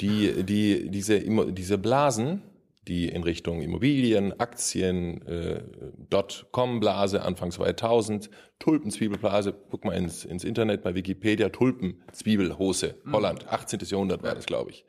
Die, 0.00 0.44
die, 0.44 0.90
diese, 0.90 1.20
diese 1.52 1.78
Blasen, 1.78 2.42
die 2.88 3.08
in 3.08 3.22
Richtung 3.22 3.62
Immobilien, 3.62 4.38
Aktien, 4.40 5.26
äh, 5.26 5.62
Dotcom-Blase 6.10 7.22
Anfang 7.22 7.50
2000, 7.50 8.30
Tulpenzwiebelblase, 8.58 9.54
guck 9.70 9.84
mal 9.84 9.92
ins, 9.92 10.24
ins 10.24 10.44
Internet 10.44 10.82
bei 10.82 10.94
Wikipedia, 10.94 11.50
Tulpenzwiebelhose, 11.50 12.96
mhm. 13.04 13.12
Holland, 13.12 13.48
18. 13.48 13.80
Jahrhundert 13.84 14.22
war 14.22 14.34
das, 14.34 14.46
glaube 14.46 14.70
ich. 14.70 14.84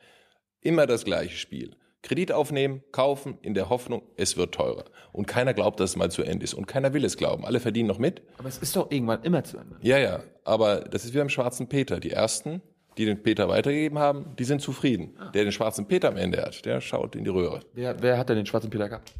Immer 0.62 0.88
das 0.88 1.06
gleiche 1.06 1.38
Spiel. 1.38 1.75
Kredit 2.01 2.32
aufnehmen, 2.32 2.82
kaufen, 2.94 3.38
in 3.41 3.53
der 3.53 3.70
Hoffnung, 3.70 4.03
es 4.15 4.38
wird 4.38 4.56
teurer. 4.56 4.86
Und 5.12 5.27
keiner 5.27 5.53
glaubt, 5.53 5.79
dass 5.82 5.91
es 5.91 5.96
mal 5.98 6.10
zu 6.10 6.24
Ende 6.24 6.46
ist. 6.46 6.53
Und 6.53 6.65
keiner 6.65 6.94
will 6.94 7.03
es 7.03 7.18
glauben. 7.18 7.46
Alle 7.46 7.60
verdienen 7.60 7.89
noch 7.89 8.00
mit. 8.00 8.22
Aber 8.38 8.48
es 8.48 8.58
ist 8.58 8.75
doch 8.75 8.89
irgendwann 8.89 9.24
immer 9.24 9.44
zu 9.44 9.58
Ende. 9.58 9.77
Ja, 9.82 9.98
ja. 9.98 10.24
Aber 10.46 10.79
das 10.79 11.03
ist 11.03 11.13
wie 11.13 11.18
beim 11.18 11.29
schwarzen 11.29 11.68
Peter. 11.68 12.00
Die 12.00 12.12
ersten 12.12 12.62
die 13.00 13.06
den 13.06 13.24
Peter 13.24 13.48
weitergegeben 13.48 13.98
haben, 13.98 14.36
die 14.38 14.44
sind 14.44 14.62
zufrieden. 14.62 15.15
Ah. 15.18 15.32
Der 15.32 15.44
den 15.44 15.53
schwarzen 15.53 15.88
Peter 15.88 16.10
am 16.10 16.18
Ende 16.18 16.41
hat, 16.41 16.65
der 16.65 16.82
schaut 16.82 17.15
in 17.15 17.24
die 17.24 17.29
Röhre. 17.29 17.62
Wer, 17.74 18.01
wer 18.01 18.18
hat 18.18 18.27
denn 18.27 18.36
den 18.36 18.46
schwarzen 18.46 18.70
Peter 18.70 18.89
gehabt? 18.89 19.13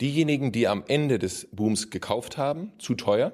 Diejenigen, 0.00 0.52
die 0.52 0.68
am 0.68 0.84
Ende 0.86 1.18
des 1.18 1.48
Booms 1.50 1.90
gekauft 1.90 2.38
haben, 2.38 2.72
zu 2.78 2.94
teuer, 2.94 3.32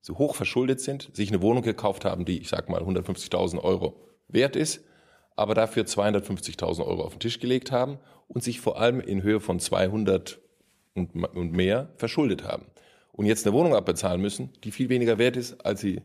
so 0.00 0.18
hoch 0.18 0.34
verschuldet 0.34 0.80
sind, 0.80 1.08
sich 1.14 1.28
eine 1.28 1.40
Wohnung 1.40 1.62
gekauft 1.62 2.04
haben, 2.04 2.24
die, 2.24 2.40
ich 2.40 2.48
sag 2.48 2.68
mal, 2.68 2.82
150.000 2.82 3.62
Euro 3.62 3.96
wert 4.26 4.56
ist, 4.56 4.84
aber 5.36 5.54
dafür 5.54 5.84
250.000 5.84 6.84
Euro 6.84 7.04
auf 7.04 7.14
den 7.14 7.20
Tisch 7.20 7.38
gelegt 7.38 7.70
haben 7.70 7.98
und 8.26 8.42
sich 8.42 8.60
vor 8.60 8.80
allem 8.80 9.00
in 9.00 9.22
Höhe 9.22 9.38
von 9.38 9.60
200 9.60 10.40
und, 10.94 11.14
und 11.14 11.52
mehr 11.52 11.90
verschuldet 11.96 12.42
haben 12.42 12.66
und 13.12 13.26
jetzt 13.26 13.46
eine 13.46 13.54
Wohnung 13.54 13.76
abbezahlen 13.76 14.20
müssen, 14.20 14.50
die 14.64 14.72
viel 14.72 14.88
weniger 14.88 15.18
wert 15.18 15.36
ist, 15.36 15.64
als 15.64 15.80
sie, 15.80 16.02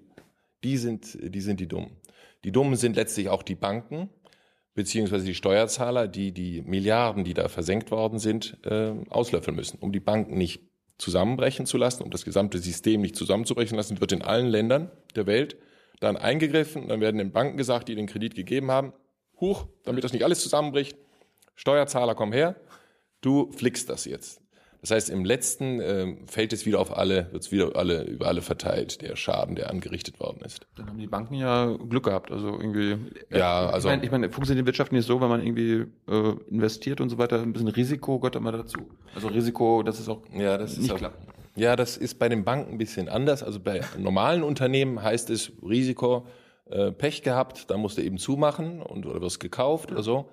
die 0.63 0.77
sind, 0.77 1.17
die 1.19 1.41
sind 1.41 1.59
die 1.59 1.67
Dummen. 1.67 1.97
Die 2.45 2.51
Dummen 2.51 2.75
sind 2.75 2.95
letztlich 2.95 3.29
auch 3.29 3.41
die 3.41 3.55
Banken, 3.55 4.11
beziehungsweise 4.75 5.25
die 5.25 5.33
Steuerzahler, 5.33 6.07
die 6.07 6.31
die 6.31 6.61
Milliarden, 6.61 7.23
die 7.23 7.33
da 7.33 7.47
versenkt 7.47 7.89
worden 7.89 8.19
sind, 8.19 8.59
äh, 8.63 8.93
auslöffeln 9.09 9.55
müssen, 9.55 9.79
um 9.79 9.91
die 9.91 9.99
Banken 9.99 10.37
nicht 10.37 10.61
zusammenbrechen 10.99 11.65
zu 11.65 11.77
lassen, 11.77 12.03
um 12.03 12.11
das 12.11 12.23
gesamte 12.23 12.59
System 12.59 13.01
nicht 13.01 13.15
zusammenzubrechen 13.15 13.75
lassen, 13.75 13.99
wird 13.99 14.11
in 14.11 14.21
allen 14.21 14.45
Ländern 14.45 14.91
der 15.15 15.25
Welt 15.25 15.57
dann 15.99 16.17
eingegriffen. 16.17 16.87
Dann 16.87 17.01
werden 17.01 17.17
den 17.17 17.31
Banken 17.31 17.57
gesagt, 17.57 17.87
die 17.87 17.95
den 17.95 18.05
Kredit 18.05 18.35
gegeben 18.35 18.69
haben, 18.69 18.93
huch, 19.41 19.65
damit 19.83 20.03
das 20.03 20.13
nicht 20.13 20.23
alles 20.23 20.43
zusammenbricht, 20.43 20.95
Steuerzahler, 21.55 22.13
komm 22.13 22.31
her, 22.31 22.55
du 23.21 23.51
flickst 23.53 23.89
das 23.89 24.05
jetzt. 24.05 24.44
Das 24.85 24.91
heißt, 24.91 25.09
im 25.09 25.25
letzten 25.25 25.79
äh, 25.79 26.15
fällt 26.27 26.53
es 26.53 26.67
wieder 26.67 26.79
auf 26.79 26.95
alle, 26.95 27.27
wird 27.31 27.41
es 27.41 27.51
wieder 27.51 27.75
alle, 27.75 28.03
über 28.03 28.27
alle 28.27 28.43
verteilt, 28.43 29.01
der 29.01 29.15
Schaden, 29.15 29.55
der 29.55 29.71
angerichtet 29.71 30.19
worden 30.19 30.41
ist. 30.45 30.67
Dann 30.75 30.87
haben 30.87 30.99
die 30.99 31.07
Banken 31.07 31.33
ja 31.33 31.75
Glück 31.89 32.03
gehabt. 32.03 32.31
Also 32.31 32.49
irgendwie. 32.49 32.95
Ja, 33.31 33.67
also. 33.67 33.89
Ich 33.89 33.95
meine, 33.95 34.05
ich 34.05 34.11
meine 34.11 34.29
funktioniert 34.29 34.63
die 34.63 34.67
Wirtschaft 34.67 34.91
nicht 34.91 35.07
so, 35.07 35.19
wenn 35.21 35.29
man 35.29 35.41
irgendwie 35.43 35.87
äh, 36.07 36.33
investiert 36.51 37.01
und 37.01 37.09
so 37.09 37.17
weiter. 37.17 37.41
Ein 37.41 37.51
bisschen 37.51 37.69
Risiko 37.69 38.19
gehört 38.19 38.35
immer 38.35 38.51
dazu. 38.51 38.77
Also 39.15 39.29
Risiko, 39.29 39.81
das 39.81 39.99
ist 39.99 40.07
auch 40.07 40.21
ja, 40.31 40.55
das 40.55 40.77
nicht 40.77 40.85
ist 40.85 40.91
auch, 40.91 40.97
klappt. 40.99 41.17
Ja, 41.55 41.75
das 41.75 41.97
ist 41.97 42.19
bei 42.19 42.29
den 42.29 42.43
Banken 42.43 42.73
ein 42.73 42.77
bisschen 42.77 43.09
anders. 43.09 43.41
Also 43.41 43.59
bei 43.59 43.81
normalen 43.97 44.43
Unternehmen 44.43 45.01
heißt 45.01 45.31
es 45.31 45.51
Risiko, 45.67 46.27
äh, 46.69 46.91
Pech 46.91 47.23
gehabt, 47.23 47.71
da 47.71 47.77
musst 47.77 47.97
du 47.97 48.03
eben 48.03 48.19
zumachen 48.19 48.83
und 48.83 49.07
oder 49.07 49.19
wirst 49.19 49.39
gekauft 49.39 49.89
ja. 49.89 49.95
oder 49.95 50.03
so. 50.03 50.29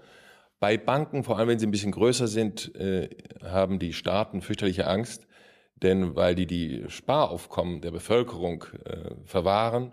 Bei 0.63 0.79
Banken, 0.79 1.25
vor 1.25 1.41
allem 1.41 1.49
wenn 1.49 1.59
sie 1.59 1.67
ein 1.67 1.73
bisschen 1.73 1.91
größer 1.91 2.29
sind, 2.29 2.73
äh, 2.77 3.09
haben 3.43 3.81
die 3.81 3.93
Staaten 3.93 4.43
fürchterliche 4.43 4.87
Angst, 4.87 5.27
denn 5.83 6.15
weil 6.15 6.37
die 6.37 6.47
die 6.47 6.85
Sparaufkommen 6.87 7.81
der 7.81 7.91
Bevölkerung 7.91 8.65
äh, 8.85 9.11
verwahren 9.25 9.91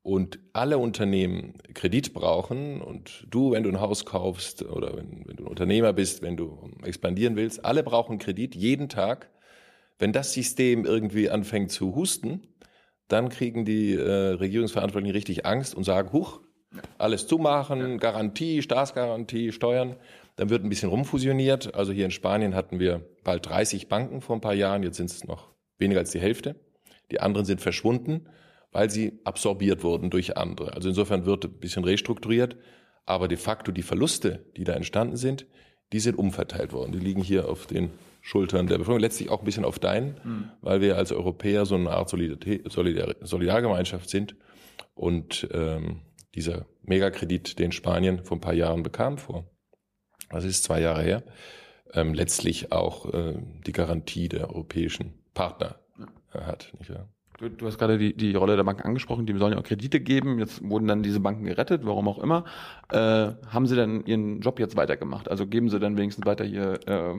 und 0.00 0.38
alle 0.54 0.78
Unternehmen 0.78 1.58
Kredit 1.74 2.14
brauchen 2.14 2.80
und 2.80 3.26
du, 3.28 3.50
wenn 3.50 3.62
du 3.62 3.68
ein 3.68 3.78
Haus 3.78 4.06
kaufst 4.06 4.62
oder 4.62 4.96
wenn, 4.96 5.26
wenn 5.26 5.36
du 5.36 5.44
ein 5.44 5.48
Unternehmer 5.48 5.92
bist, 5.92 6.22
wenn 6.22 6.38
du 6.38 6.66
expandieren 6.82 7.36
willst, 7.36 7.62
alle 7.66 7.82
brauchen 7.82 8.16
Kredit 8.16 8.54
jeden 8.54 8.88
Tag. 8.88 9.28
Wenn 9.98 10.14
das 10.14 10.32
System 10.32 10.86
irgendwie 10.86 11.28
anfängt 11.28 11.72
zu 11.72 11.94
husten, 11.94 12.40
dann 13.08 13.28
kriegen 13.28 13.66
die 13.66 13.92
äh, 13.92 14.00
Regierungsverantwortlichen 14.00 15.14
richtig 15.14 15.44
Angst 15.44 15.74
und 15.74 15.84
sagen, 15.84 16.10
huch, 16.14 16.40
alles 16.98 17.26
zumachen, 17.26 17.98
Garantie, 17.98 18.62
Staatsgarantie, 18.62 19.52
Steuern. 19.52 19.96
Dann 20.36 20.50
wird 20.50 20.64
ein 20.64 20.68
bisschen 20.68 20.90
rumfusioniert. 20.90 21.74
Also 21.74 21.92
hier 21.92 22.04
in 22.04 22.10
Spanien 22.10 22.54
hatten 22.54 22.78
wir 22.78 23.02
bald 23.24 23.46
30 23.46 23.88
Banken 23.88 24.20
vor 24.20 24.36
ein 24.36 24.40
paar 24.40 24.54
Jahren. 24.54 24.82
Jetzt 24.82 24.96
sind 24.96 25.10
es 25.10 25.24
noch 25.24 25.48
weniger 25.78 26.00
als 26.00 26.10
die 26.10 26.20
Hälfte. 26.20 26.56
Die 27.10 27.20
anderen 27.20 27.46
sind 27.46 27.60
verschwunden, 27.60 28.28
weil 28.72 28.90
sie 28.90 29.20
absorbiert 29.24 29.82
wurden 29.82 30.10
durch 30.10 30.36
andere. 30.36 30.74
Also 30.74 30.88
insofern 30.88 31.24
wird 31.24 31.44
ein 31.44 31.52
bisschen 31.52 31.84
restrukturiert. 31.84 32.56
Aber 33.06 33.28
de 33.28 33.38
facto 33.38 33.72
die 33.72 33.82
Verluste, 33.82 34.44
die 34.56 34.64
da 34.64 34.72
entstanden 34.72 35.16
sind, 35.16 35.46
die 35.92 36.00
sind 36.00 36.18
umverteilt 36.18 36.72
worden. 36.72 36.92
Die 36.92 36.98
liegen 36.98 37.22
hier 37.22 37.48
auf 37.48 37.66
den 37.66 37.90
Schultern 38.20 38.66
der 38.66 38.78
Bevölkerung, 38.78 39.00
letztlich 39.00 39.30
auch 39.30 39.38
ein 39.38 39.44
bisschen 39.44 39.64
auf 39.64 39.78
deinen, 39.78 40.16
mhm. 40.24 40.50
weil 40.60 40.80
wir 40.80 40.96
als 40.96 41.12
Europäer 41.12 41.64
so 41.64 41.76
eine 41.76 41.90
Art 41.90 42.10
Solidar 42.10 43.14
Solidargemeinschaft 43.20 44.10
sind. 44.10 44.34
Und 44.96 45.46
ähm, 45.52 46.00
dieser 46.36 46.66
Megakredit, 46.82 47.58
den 47.58 47.72
Spanien 47.72 48.22
vor 48.24 48.36
ein 48.36 48.40
paar 48.40 48.54
Jahren 48.54 48.82
bekam, 48.82 49.18
vor, 49.18 49.44
das 50.30 50.44
ist 50.44 50.64
zwei 50.64 50.80
Jahre 50.80 51.02
her, 51.02 51.22
ähm, 51.92 52.14
letztlich 52.14 52.72
auch 52.72 53.12
äh, 53.12 53.34
die 53.66 53.72
Garantie 53.72 54.28
der 54.28 54.50
europäischen 54.50 55.14
Partner 55.34 55.76
äh, 56.32 56.40
hat. 56.40 56.72
Nicht 56.78 56.90
wahr? 56.90 57.08
Du, 57.38 57.50
du, 57.50 57.66
hast 57.66 57.78
gerade 57.78 57.98
die, 57.98 58.16
die 58.16 58.34
Rolle 58.34 58.56
der 58.56 58.64
Banken 58.64 58.82
angesprochen, 58.82 59.26
die 59.26 59.36
sollen 59.36 59.52
ja 59.52 59.58
auch 59.58 59.64
Kredite 59.64 60.00
geben. 60.00 60.38
Jetzt 60.38 60.62
wurden 60.62 60.86
dann 60.86 61.02
diese 61.02 61.20
Banken 61.20 61.44
gerettet, 61.44 61.82
warum 61.84 62.08
auch 62.08 62.18
immer. 62.18 62.44
Äh, 62.90 62.98
haben 62.98 63.66
sie 63.66 63.76
denn 63.76 64.04
ihren 64.06 64.40
Job 64.40 64.58
jetzt 64.58 64.76
weitergemacht? 64.76 65.30
Also 65.30 65.46
geben 65.46 65.68
sie 65.68 65.78
dann 65.78 65.98
wenigstens 65.98 66.24
weiter 66.24 66.44
hier, 66.44 66.80
äh, 66.86 67.14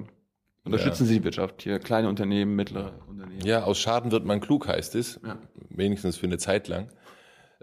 unterstützen 0.64 1.04
ja. 1.04 1.08
sie 1.08 1.20
die 1.20 1.24
Wirtschaft, 1.24 1.62
hier 1.62 1.78
kleine 1.80 2.10
Unternehmen, 2.10 2.56
mittlere 2.56 2.94
Unternehmen? 3.08 3.46
Ja, 3.46 3.64
aus 3.64 3.80
Schaden 3.80 4.12
wird 4.12 4.26
man 4.26 4.42
klug, 4.42 4.68
heißt 4.68 4.96
es. 4.96 5.20
Ja. 5.24 5.38
Wenigstens 5.70 6.18
für 6.18 6.26
eine 6.26 6.40
Zeit 6.40 6.68
lang. 6.68 6.90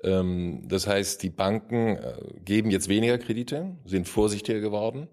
Ähm, 0.04 0.62
das 0.68 0.86
heißt, 0.86 1.22
die 1.22 1.30
Banken 1.30 1.96
äh, 1.96 2.14
geben 2.44 2.70
jetzt 2.70 2.88
weniger 2.88 3.18
Kredite, 3.18 3.76
sind 3.84 4.06
vorsichtiger 4.06 4.60
geworden, 4.60 5.08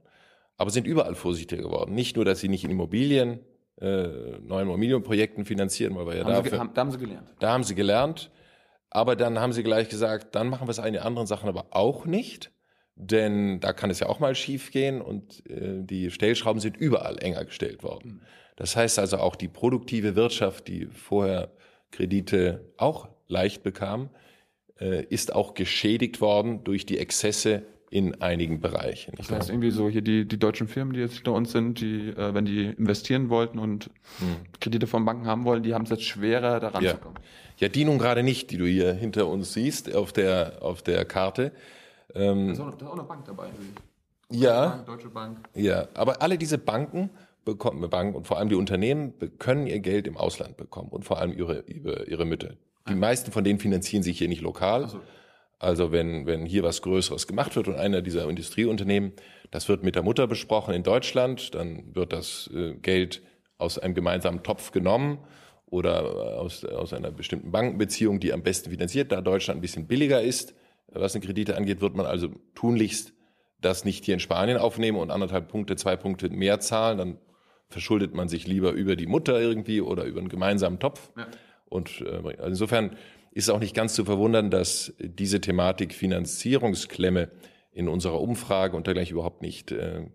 aber 0.58 0.70
sind 0.70 0.86
überall 0.86 1.16
vorsichtiger 1.16 1.64
geworden. 1.64 1.96
Nicht 1.96 2.16
nur, 2.18 2.26
dass 2.26 2.42
sie 2.42 2.50
nicht 2.50 2.64
in 2.64 2.72
Immobilien, 2.72 3.40
äh, 3.80 4.08
neuen 4.42 4.68
Immobilienprojekten 4.68 5.46
finanzieren, 5.46 5.96
weil 5.96 6.06
wir 6.08 6.16
ja 6.18 6.24
haben 6.24 6.34
dafür, 6.34 6.52
sie, 6.52 6.60
haben, 6.60 6.74
da 6.74 6.82
haben 6.82 6.92
sie 6.92 6.98
gelernt. 7.00 7.34
Da 7.40 7.52
haben 7.52 7.64
sie 7.64 7.76
gelernt, 7.76 8.32
aber 8.90 9.16
dann 9.16 9.40
haben 9.40 9.54
sie 9.54 9.64
gleich 9.64 9.90
gesagt, 9.90 10.36
dann 10.36 10.50
machen 10.50 10.68
wir 10.68 10.72
es 10.72 10.80
eine 10.80 11.04
anderen 11.04 11.28
Sachen 11.28 11.48
aber 11.48 11.68
auch 11.72 12.06
nicht, 12.06 12.52
denn 12.96 13.60
da 13.62 13.74
kann 13.74 13.90
es 13.90 14.00
ja 14.02 14.08
auch 14.08 14.20
mal 14.20 14.36
schief 14.36 14.72
gehen 14.72 15.02
und 15.02 15.50
äh, 15.50 15.84
die 15.84 16.12
Stellschrauben 16.12 16.60
sind 16.60 16.76
überall 16.78 17.18
enger 17.18 17.46
gestellt 17.46 17.82
worden. 17.82 18.16
Mhm. 18.16 18.22
Das 18.58 18.76
heißt 18.76 19.00
also 19.00 19.18
auch 19.18 19.36
die 19.36 19.48
produktive 19.48 20.16
Wirtschaft, 20.16 20.68
die 20.68 20.86
vorher 20.86 21.52
Kredite 21.90 22.74
auch 22.78 23.10
leicht 23.28 23.64
bekam, 23.64 24.10
äh, 24.82 25.06
ist 25.06 25.34
auch 25.34 25.54
geschädigt 25.54 26.20
worden 26.20 26.64
durch 26.64 26.86
die 26.86 26.98
Exzesse 26.98 27.64
in 27.92 28.22
einigen 28.22 28.62
Bereichen. 28.62 29.14
Das 29.18 29.30
heißt 29.30 29.50
irgendwie 29.50 29.70
so 29.70 29.90
hier 29.90 30.02
die, 30.02 30.26
die 30.26 30.40
deutschen 30.40 30.70
Firmen, 30.70 30.94
die 30.94 31.02
jetzt 31.02 31.16
hinter 31.16 31.34
uns 31.34 31.52
sind, 31.52 31.82
die, 31.82 32.10
äh, 32.10 32.34
wenn 32.34 32.46
die 32.46 32.66
investieren 32.66 33.30
wollten 33.30 33.60
und 33.60 33.90
hm. 34.20 34.38
Kredite 34.62 34.88
von 34.88 35.04
Banken 35.04 35.28
haben 35.28 35.44
wollen, 35.44 35.62
die 35.62 35.74
haben 35.74 35.84
es 35.84 35.90
jetzt 35.90 36.04
schwerer, 36.04 36.62
daran 36.62 36.84
ja. 36.84 36.92
zu 36.92 36.98
kommen. 36.98 37.16
Ja, 37.58 37.68
die 37.68 37.84
nun 37.84 38.00
gerade 38.00 38.24
nicht, 38.24 38.50
die 38.50 38.58
du 38.58 38.66
hier 38.66 38.94
hinter 38.94 39.28
uns 39.28 39.54
siehst 39.54 39.94
auf 39.94 40.14
der, 40.14 40.60
auf 40.62 40.82
der 40.82 41.04
Karte. 41.04 41.52
Ähm, 42.16 42.48
da, 42.48 42.54
ist 42.54 42.60
auch, 42.62 42.72
da 42.72 42.86
ist 42.86 42.92
auch 42.92 42.94
eine 42.94 43.04
Bank 43.04 43.26
dabei. 43.26 43.50
Ja. 44.32 44.68
Bank, 44.68 44.86
Deutsche 44.86 45.10
Bank. 45.10 45.50
Ja, 45.54 45.88
aber 45.94 46.22
alle 46.22 46.38
diese 46.38 46.58
Banken 46.58 47.10
bekommen, 47.44 47.88
Banken 47.90 48.16
und 48.16 48.26
vor 48.26 48.38
allem 48.38 48.48
die 48.48 48.56
Unternehmen 48.56 49.14
können 49.38 49.68
ihr 49.68 49.80
Geld 49.80 50.08
im 50.08 50.16
Ausland 50.16 50.56
bekommen 50.56 50.90
und 50.90 51.04
vor 51.04 51.20
allem 51.20 51.34
ihre, 51.34 51.64
ihre, 51.68 52.06
ihre 52.06 52.26
Mütter. 52.26 52.56
Die 52.92 53.00
meisten 53.00 53.32
von 53.32 53.44
denen 53.44 53.60
finanzieren 53.60 54.04
sich 54.04 54.18
hier 54.18 54.28
nicht 54.28 54.42
lokal. 54.42 54.84
Also. 54.84 55.02
also 55.60 55.92
wenn, 55.92 56.26
wenn 56.26 56.46
hier 56.46 56.64
was 56.64 56.82
Größeres 56.82 57.28
gemacht 57.28 57.56
wird 57.56 57.68
und 57.68 57.76
einer 57.76 58.02
dieser 58.02 58.28
Industrieunternehmen, 58.30 59.14
das 59.52 59.68
wird 59.70 59.84
mit 59.84 59.96
der 59.96 60.04
Mutter 60.04 60.28
besprochen 60.28 60.74
in 60.74 60.84
Deutschland, 60.84 61.56
dann 61.56 61.96
wird 61.96 62.14
das 62.14 62.50
äh, 62.54 62.76
Geld 62.76 63.22
aus 63.58 63.78
einem 63.78 63.94
gemeinsamen 63.94 64.44
Topf 64.44 64.72
genommen 64.72 65.20
oder 65.66 66.40
aus, 66.40 66.66
aus 66.66 66.94
einer 66.94 67.12
bestimmten 67.12 67.52
Bankenbeziehung, 67.52 68.20
die 68.20 68.34
am 68.34 68.44
besten 68.44 68.72
finanziert. 68.72 69.12
Da 69.12 69.22
Deutschland 69.22 69.60
ein 69.60 69.62
bisschen 69.62 69.88
billiger 69.88 70.22
ist, 70.22 70.54
was 70.88 71.16
eine 71.16 71.24
Kredite 71.24 71.56
angeht, 71.56 71.82
wird 71.82 71.96
man 71.96 72.06
also 72.06 72.30
tunlichst 72.56 73.14
das 73.62 73.86
nicht 73.86 74.04
hier 74.06 74.16
in 74.16 74.20
Spanien 74.20 74.58
aufnehmen 74.58 74.98
und 74.98 75.12
anderthalb 75.12 75.48
Punkte, 75.48 75.76
zwei 75.76 75.96
Punkte 75.96 76.30
mehr 76.30 76.60
zahlen. 76.60 76.98
Dann 76.98 77.18
verschuldet 77.70 78.14
man 78.14 78.28
sich 78.28 78.48
lieber 78.48 78.72
über 78.72 78.96
die 78.96 79.08
Mutter 79.08 79.40
irgendwie 79.40 79.82
oder 79.82 80.04
über 80.04 80.20
einen 80.20 80.30
gemeinsamen 80.30 80.80
Topf. 80.80 81.12
Ja. 81.16 81.28
Und 81.72 82.02
äh, 82.02 82.22
insofern 82.46 82.98
ist 83.32 83.46
es 83.46 83.50
auch 83.50 83.60
nicht 83.60 83.74
ganz 83.74 83.96
zu 83.96 84.04
verwundern, 84.04 84.52
dass 84.52 84.94
diese 85.00 85.40
Thematik 85.40 85.94
Finanzierungsklemme 85.94 87.30
in 87.72 87.88
unserer 87.88 88.20
Umfrage 88.20 88.76
und 88.76 88.88
dergleichen 88.88 89.14
überhaupt 89.14 89.42
nicht 89.42 89.72
äh, 89.72 90.06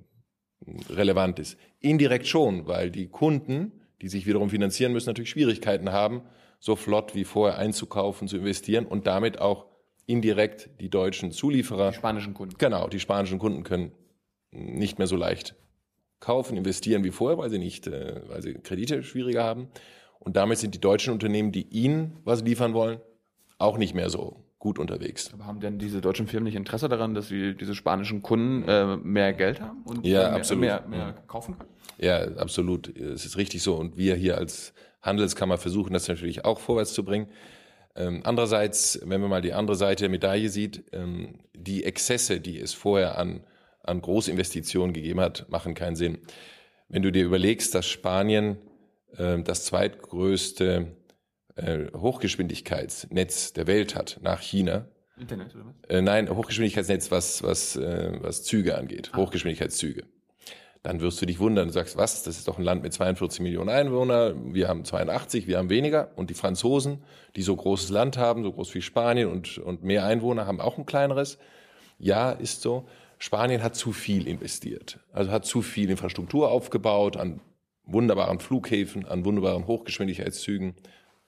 relevant 0.91 1.39
ist. 1.39 1.57
Indirekt 1.81 2.27
schon, 2.27 2.67
weil 2.67 2.91
die 2.91 3.09
Kunden, 3.09 3.73
die 4.03 4.09
sich 4.09 4.27
wiederum 4.27 4.51
finanzieren 4.51 4.93
müssen, 4.93 5.09
natürlich 5.09 5.31
Schwierigkeiten 5.31 5.93
haben, 5.93 6.23
so 6.61 6.77
flott 6.77 7.15
wie 7.15 7.25
vorher 7.25 7.59
einzukaufen, 7.59 8.29
zu 8.29 8.37
investieren 8.37 8.85
und 8.85 9.07
damit 9.07 9.41
auch 9.41 9.67
indirekt 10.05 10.69
die 10.81 10.91
deutschen 10.91 11.33
Zulieferer. 11.33 11.91
Die 11.91 11.97
spanischen 11.97 12.35
Kunden. 12.35 12.57
Genau, 12.59 12.87
die 12.89 13.01
spanischen 13.01 13.39
Kunden 13.39 13.63
können 13.63 13.93
nicht 14.51 14.99
mehr 14.99 15.07
so 15.07 15.17
leicht 15.17 15.55
kaufen, 16.21 16.59
investieren 16.59 17.03
wie 17.03 17.11
vorher, 17.11 17.39
weil 17.39 17.51
sie 17.51 17.59
nicht, 17.59 17.87
äh, 17.87 18.21
weil 18.29 18.43
sie 18.43 18.55
Kredite 18.55 19.03
schwieriger 19.03 19.43
haben. 19.43 19.69
Und 20.19 20.37
damit 20.37 20.59
sind 20.59 20.75
die 20.75 20.81
deutschen 20.81 21.13
Unternehmen, 21.13 21.53
die 21.53 21.67
ihnen 21.69 22.19
was 22.25 22.43
liefern 22.43 22.75
wollen, 22.75 23.01
auch 23.59 23.79
nicht 23.79 23.95
mehr 23.95 24.11
so 24.11 24.45
gut 24.59 24.79
unterwegs. 24.79 25.31
Aber 25.33 25.47
haben 25.47 25.61
denn 25.61 25.79
diese 25.79 26.01
deutschen 26.01 26.27
Firmen 26.27 26.45
nicht 26.45 26.57
Interesse 26.57 26.89
daran, 26.89 27.15
dass 27.15 27.29
sie 27.29 27.55
diese 27.55 27.75
spanischen 27.75 28.23
Kunden 28.23 28.69
äh, 28.69 28.97
mehr 28.97 29.33
Geld 29.33 29.61
haben 29.61 29.83
und 29.85 30.05
ja, 30.05 30.23
mehr, 30.23 30.33
absolut. 30.35 30.61
mehr, 30.61 30.85
mehr 30.89 31.15
kaufen 31.27 31.57
können? 31.59 31.71
Ja, 31.99 32.37
absolut. 32.37 32.89
Es 32.97 33.25
ist 33.25 33.37
richtig 33.37 33.63
so. 33.63 33.77
Und 33.77 33.97
wir 33.97 34.17
hier 34.17 34.37
als 34.39 34.75
Handelskammer 35.03 35.59
versuchen 35.59 35.93
das 35.93 36.09
natürlich 36.09 36.45
auch 36.45 36.59
vorwärts 36.59 36.93
zu 36.95 37.05
bringen. 37.05 37.29
Ähm, 37.95 38.23
andererseits, 38.25 39.01
wenn 39.05 39.21
man 39.21 39.31
mal 39.31 39.41
die 39.41 39.55
andere 39.55 39.77
Seite 39.77 40.03
der 40.05 40.11
Medaille 40.11 40.49
sieht, 40.49 40.85
ähm, 40.93 41.39
die 41.55 41.85
Exzesse, 41.85 42.41
die 42.41 42.59
es 42.59 42.75
vorher 42.75 43.19
an, 43.19 43.45
an 43.83 44.03
Großinvestitionen 44.03 44.93
gegeben 44.93 45.21
hat, 45.21 45.47
machen 45.49 45.75
keinen 45.75 45.97
Sinn. 45.97 46.19
Wenn 46.89 47.03
du 47.03 47.11
dir 47.11 47.25
überlegst, 47.25 47.75
dass 47.75 47.87
Spanien 47.87 48.59
äh, 49.19 49.43
das 49.43 49.65
zweitgrößte 49.65 50.87
äh, 51.57 51.87
Hochgeschwindigkeitsnetz 51.97 53.53
der 53.53 53.67
Welt 53.67 53.95
hat, 53.95 54.19
nach 54.23 54.41
China. 54.41 54.87
Internet 55.19 55.55
oder 55.55 55.67
was? 55.67 55.75
Äh, 55.89 56.03
nein, 56.03 56.29
Hochgeschwindigkeitsnetz, 56.29 57.11
was, 57.11 57.43
was, 57.43 57.77
äh, 57.77 58.13
was 58.21 58.45
Züge 58.45 58.77
angeht, 58.77 59.11
ah. 59.13 59.19
Hochgeschwindigkeitszüge. 59.19 60.05
dann 60.83 61.01
wirst 61.01 61.21
du 61.21 61.27
dich 61.27 61.41
wundern. 61.41 61.69
Du 61.69 61.73
sagst, 61.73 61.97
was, 61.97 62.23
das 62.23 62.39
ist 62.39 62.47
doch 62.47 62.59
ein 62.59 62.65
Land 62.65 62.83
mit 62.83 62.93
42 62.93 63.41
Millionen 63.41 63.71
Einwohnern, 63.71 64.55
wir 64.55 64.69
haben 64.69 64.85
82, 64.85 65.47
wir 65.47 65.59
haben 65.59 65.71
weniger. 65.71 66.13
Und 66.17 66.31
die 66.31 66.35
Franzosen, 66.35 67.03
die 67.35 67.43
so 67.43 67.57
großes 67.57 67.89
Land 67.91 68.19
haben, 68.19 68.45
so 68.45 68.53
groß 68.53 68.75
wie 68.75 68.83
Spanien 68.83 69.29
und, 69.29 69.59
und 69.59 69.83
mehr 69.83 70.05
Einwohner, 70.05 70.47
haben 70.47 70.61
auch 70.61 70.79
ein 70.79 70.87
kleineres. 70.87 71.39
Ja, 71.99 72.31
ist 72.31 72.63
so. 72.63 72.87
Spanien 73.19 73.63
hat 73.63 73.75
zu 73.75 73.93
viel 73.93 74.29
investiert. 74.29 75.01
Also 75.13 75.31
hat 75.31 75.47
zu 75.47 75.63
viel 75.63 75.91
Infrastruktur 75.91 76.51
aufgebaut 76.51 77.17
an 77.17 77.41
wunderbaren 77.87 78.41
Flughäfen, 78.41 79.07
an 79.07 79.25
wunderbaren 79.25 79.67
Hochgeschwindigkeitszügen, 79.67 80.75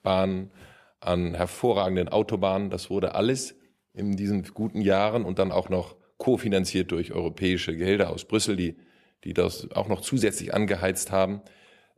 Bahnen, 0.03 0.51
an 0.99 1.33
hervorragenden 1.33 2.09
Autobahnen. 2.09 2.69
Das 2.69 2.89
wurde 2.89 3.15
alles 3.15 3.55
in 3.93 4.15
diesen 4.15 4.43
guten 4.53 4.81
Jahren 4.81 5.25
und 5.25 5.39
dann 5.39 5.51
auch 5.51 5.69
noch 5.69 5.95
kofinanziert 6.17 6.91
durch 6.91 7.13
europäische 7.13 7.75
Gelder 7.75 8.09
aus 8.09 8.25
Brüssel, 8.25 8.55
die 8.55 8.75
die 9.23 9.33
das 9.33 9.69
auch 9.71 9.87
noch 9.87 10.01
zusätzlich 10.01 10.53
angeheizt 10.53 11.11
haben, 11.11 11.41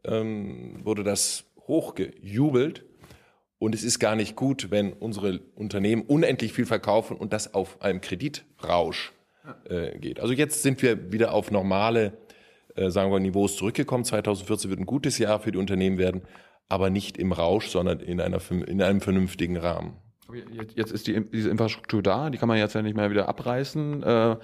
ähm, 0.04 0.80
wurde 0.84 1.04
das 1.04 1.46
hochgejubelt. 1.68 2.86
Und 3.60 3.76
es 3.76 3.84
ist 3.84 4.00
gar 4.00 4.16
nicht 4.16 4.36
gut, 4.36 4.72
wenn 4.72 4.92
unsere 4.92 5.40
Unternehmen 5.56 6.02
unendlich 6.02 6.52
viel 6.52 6.66
verkaufen 6.66 7.16
und 7.16 7.32
das 7.32 7.54
auf 7.54 7.80
einem 7.82 8.02
Kreditrausch 8.02 9.14
äh, 9.70 9.98
geht. 10.00 10.20
Also 10.20 10.34
jetzt 10.34 10.64
sind 10.64 10.82
wir 10.82 11.12
wieder 11.12 11.34
auf 11.34 11.52
normale, 11.52 12.14
äh, 12.82 12.92
sagen 12.92 13.12
wir, 13.12 13.20
Niveaus 13.20 13.56
zurückgekommen. 13.56 14.04
2014 14.04 14.70
wird 14.70 14.80
ein 14.80 14.86
gutes 14.86 15.18
Jahr 15.18 15.40
für 15.40 15.52
die 15.52 15.58
Unternehmen 15.58 15.98
werden, 15.98 16.24
aber 16.70 16.90
nicht 16.90 17.18
im 17.18 17.32
Rausch, 17.32 17.70
sondern 17.70 18.00
in, 18.00 18.20
einer, 18.20 18.40
in 18.50 18.82
einem 18.82 19.02
vernünftigen 19.02 19.58
Rahmen. 19.58 19.98
Jetzt 20.76 20.92
ist 20.92 21.08
die, 21.08 21.30
diese 21.30 21.50
Infrastruktur 21.50 22.02
da, 22.02 22.30
die 22.30 22.38
kann 22.38 22.48
man 22.48 22.58
jetzt 22.58 22.74
ja 22.74 22.82
nicht 22.82 22.96
mehr 22.96 23.12
wieder 23.12 23.28
abreißen. 23.28 24.04
Äh, 24.04 24.36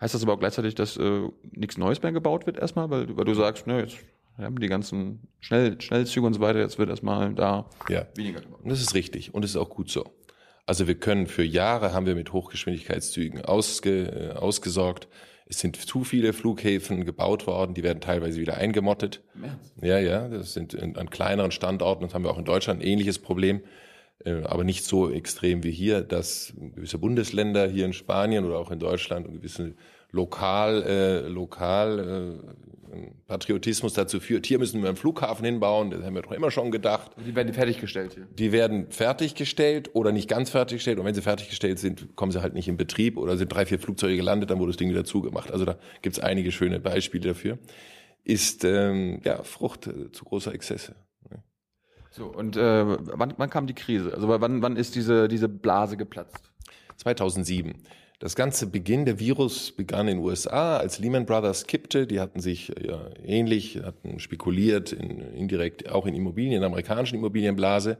Heißt 0.00 0.14
das 0.14 0.22
aber 0.22 0.34
auch 0.34 0.38
gleichzeitig, 0.38 0.74
dass 0.74 0.96
äh, 0.96 1.28
nichts 1.50 1.76
Neues 1.76 2.02
mehr 2.02 2.12
gebaut 2.12 2.46
wird 2.46 2.56
erstmal, 2.56 2.88
weil, 2.90 3.16
weil 3.16 3.24
du 3.24 3.34
sagst, 3.34 3.66
ne, 3.66 3.80
jetzt 3.80 3.96
haben 4.36 4.60
die 4.60 4.68
ganzen 4.68 5.28
Schnell, 5.40 5.80
Schnellzüge 5.80 6.24
und 6.24 6.34
so 6.34 6.40
weiter, 6.40 6.60
jetzt 6.60 6.78
wird 6.78 6.88
erstmal 6.88 7.34
da 7.34 7.68
ja. 7.88 8.06
weniger 8.14 8.40
gebaut. 8.40 8.60
Das 8.64 8.80
ist 8.80 8.94
richtig 8.94 9.34
und 9.34 9.42
das 9.42 9.52
ist 9.52 9.56
auch 9.56 9.70
gut 9.70 9.90
so. 9.90 10.04
Also 10.66 10.86
wir 10.86 10.94
können 10.94 11.26
für 11.26 11.42
Jahre 11.42 11.92
haben 11.92 12.06
wir 12.06 12.14
mit 12.14 12.32
Hochgeschwindigkeitszügen 12.32 13.44
ausge, 13.44 14.34
äh, 14.34 14.36
ausgesorgt. 14.36 15.08
Es 15.48 15.60
sind 15.60 15.76
zu 15.76 16.04
viele 16.04 16.32
Flughäfen 16.32 17.04
gebaut 17.04 17.46
worden, 17.46 17.74
die 17.74 17.82
werden 17.82 18.00
teilweise 18.00 18.40
wieder 18.40 18.58
eingemottet. 18.58 19.22
Ja, 19.80 19.98
ja, 19.98 20.28
das 20.28 20.52
sind 20.52 20.78
an 20.78 21.08
kleineren 21.08 21.52
Standorten, 21.52 22.04
das 22.04 22.14
haben 22.14 22.24
wir 22.24 22.30
auch 22.30 22.38
in 22.38 22.44
Deutschland 22.44 22.80
ein 22.80 22.86
ähnliches 22.86 23.18
Problem. 23.18 23.62
Äh, 24.24 24.42
aber 24.44 24.64
nicht 24.64 24.84
so 24.84 25.10
extrem 25.10 25.62
wie 25.62 25.70
hier, 25.70 26.02
dass 26.02 26.52
gewisse 26.74 26.98
Bundesländer 26.98 27.68
hier 27.68 27.84
in 27.84 27.92
Spanien 27.92 28.44
oder 28.44 28.58
auch 28.58 28.70
in 28.70 28.78
Deutschland 28.78 29.26
und 29.26 29.34
gewisse 29.34 29.74
lokal, 30.10 30.82
äh, 30.82 31.28
lokal 31.28 32.40
äh, 32.40 33.10
Patriotismus 33.26 33.92
dazu 33.92 34.18
führt, 34.18 34.46
hier 34.46 34.58
müssen 34.58 34.80
wir 34.80 34.88
einen 34.88 34.96
Flughafen 34.96 35.44
hinbauen, 35.44 35.90
das 35.90 36.02
haben 36.02 36.14
wir 36.14 36.22
doch 36.22 36.32
immer 36.32 36.50
schon 36.50 36.70
gedacht. 36.70 37.10
Die 37.24 37.34
werden 37.36 37.52
fertiggestellt 37.52 38.14
hier. 38.14 38.26
Die 38.32 38.52
werden 38.52 38.90
fertiggestellt 38.90 39.90
oder 39.94 40.10
nicht 40.12 40.28
ganz 40.28 40.50
fertiggestellt 40.50 40.98
und 40.98 41.04
wenn 41.04 41.14
sie 41.14 41.22
fertiggestellt 41.22 41.78
sind, 41.78 42.16
kommen 42.16 42.32
sie 42.32 42.40
halt 42.40 42.54
nicht 42.54 42.68
in 42.68 42.76
Betrieb 42.76 43.18
oder 43.18 43.36
sind 43.36 43.52
drei, 43.52 43.66
vier 43.66 43.78
Flugzeuge 43.78 44.16
gelandet, 44.16 44.50
dann 44.50 44.58
wurde 44.58 44.70
das 44.70 44.78
Ding 44.78 44.88
wieder 44.88 45.04
zugemacht. 45.04 45.50
Also 45.50 45.64
da 45.64 45.76
gibt's 46.00 46.18
einige 46.18 46.50
schöne 46.50 46.80
Beispiele 46.80 47.28
dafür. 47.28 47.58
Ist 48.24 48.64
ähm, 48.64 49.20
ja 49.24 49.42
Frucht 49.42 49.86
äh, 49.86 50.10
zu 50.12 50.24
großer 50.24 50.54
Exzesse. 50.54 50.94
So, 52.10 52.26
und 52.26 52.56
äh, 52.56 52.84
wann, 53.16 53.34
wann 53.36 53.50
kam 53.50 53.66
die 53.66 53.74
Krise? 53.74 54.12
Also 54.14 54.28
wann, 54.28 54.62
wann 54.62 54.76
ist 54.76 54.94
diese, 54.94 55.28
diese 55.28 55.48
Blase 55.48 55.96
geplatzt? 55.96 56.50
2007. 56.96 57.74
Das 58.18 58.34
ganze 58.34 58.66
Beginn 58.66 59.04
der 59.04 59.20
Virus 59.20 59.70
begann 59.70 60.08
in 60.08 60.16
den 60.16 60.24
USA, 60.24 60.78
als 60.78 60.98
Lehman 60.98 61.24
Brothers 61.24 61.66
kippte. 61.66 62.06
Die 62.06 62.18
hatten 62.18 62.40
sich 62.40 62.72
ja, 62.84 63.10
ähnlich, 63.24 63.80
hatten 63.84 64.18
spekuliert, 64.18 64.92
in, 64.92 65.20
indirekt 65.34 65.88
auch 65.88 66.04
in 66.04 66.14
Immobilien, 66.14 66.54
in 66.54 66.60
der 66.60 66.66
amerikanischen 66.66 67.14
Immobilienblase, 67.16 67.96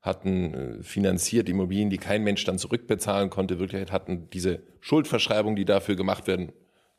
hatten 0.00 0.54
äh, 0.54 0.82
finanziert 0.82 1.48
Immobilien, 1.48 1.90
die 1.90 1.98
kein 1.98 2.24
Mensch 2.24 2.44
dann 2.44 2.58
zurückbezahlen 2.58 3.30
konnte. 3.30 3.60
Wirklichkeit 3.60 3.92
hatten 3.92 4.28
diese 4.32 4.62
Schuldverschreibungen, 4.80 5.54
die 5.54 5.64
dafür 5.64 5.94
gemacht 5.94 6.26
werden, 6.26 6.50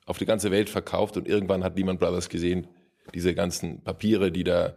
auf 0.05 0.17
die 0.17 0.25
ganze 0.25 0.49
Welt 0.49 0.69
verkauft. 0.69 1.17
Und 1.17 1.27
irgendwann 1.27 1.65
hat 1.65 1.77
Lehman 1.77 1.97
Brothers 1.97 2.29
gesehen, 2.29 2.67
diese 3.13 3.33
ganzen 3.33 3.81
Papiere, 3.81 4.31
die 4.31 4.45
da 4.45 4.73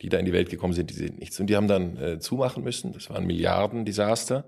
die 0.00 0.08
da 0.08 0.18
in 0.18 0.26
die 0.26 0.32
Welt 0.32 0.50
gekommen 0.50 0.72
sind, 0.72 0.90
die 0.90 0.94
sind 0.94 1.18
nichts. 1.18 1.40
Und 1.40 1.48
die 1.48 1.56
haben 1.56 1.68
dann 1.68 1.96
äh, 1.96 2.18
zumachen 2.20 2.62
müssen. 2.62 2.92
Das 2.92 3.10
war 3.10 3.16
ein 3.16 3.26
Milliardendesaster. 3.26 4.44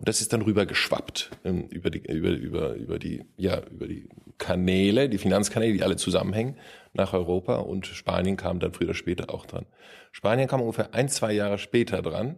Und 0.00 0.08
das 0.08 0.22
ist 0.22 0.32
dann 0.32 0.40
rüber 0.40 0.64
geschwappt 0.64 1.30
ähm, 1.44 1.66
über, 1.68 1.90
die, 1.90 1.98
über, 1.98 2.30
über, 2.30 2.74
über, 2.74 2.98
die, 2.98 3.22
ja, 3.36 3.60
über 3.70 3.86
die 3.86 4.08
Kanäle, 4.38 5.10
die 5.10 5.18
Finanzkanäle, 5.18 5.74
die 5.74 5.82
alle 5.82 5.96
zusammenhängen, 5.96 6.56
nach 6.94 7.12
Europa. 7.12 7.56
Und 7.56 7.86
Spanien 7.86 8.38
kam 8.38 8.60
dann 8.60 8.72
früher 8.72 8.88
oder 8.88 8.94
später 8.94 9.28
auch 9.28 9.44
dran. 9.44 9.66
Spanien 10.10 10.48
kam 10.48 10.62
ungefähr 10.62 10.94
ein, 10.94 11.10
zwei 11.10 11.34
Jahre 11.34 11.58
später 11.58 12.00
dran. 12.00 12.36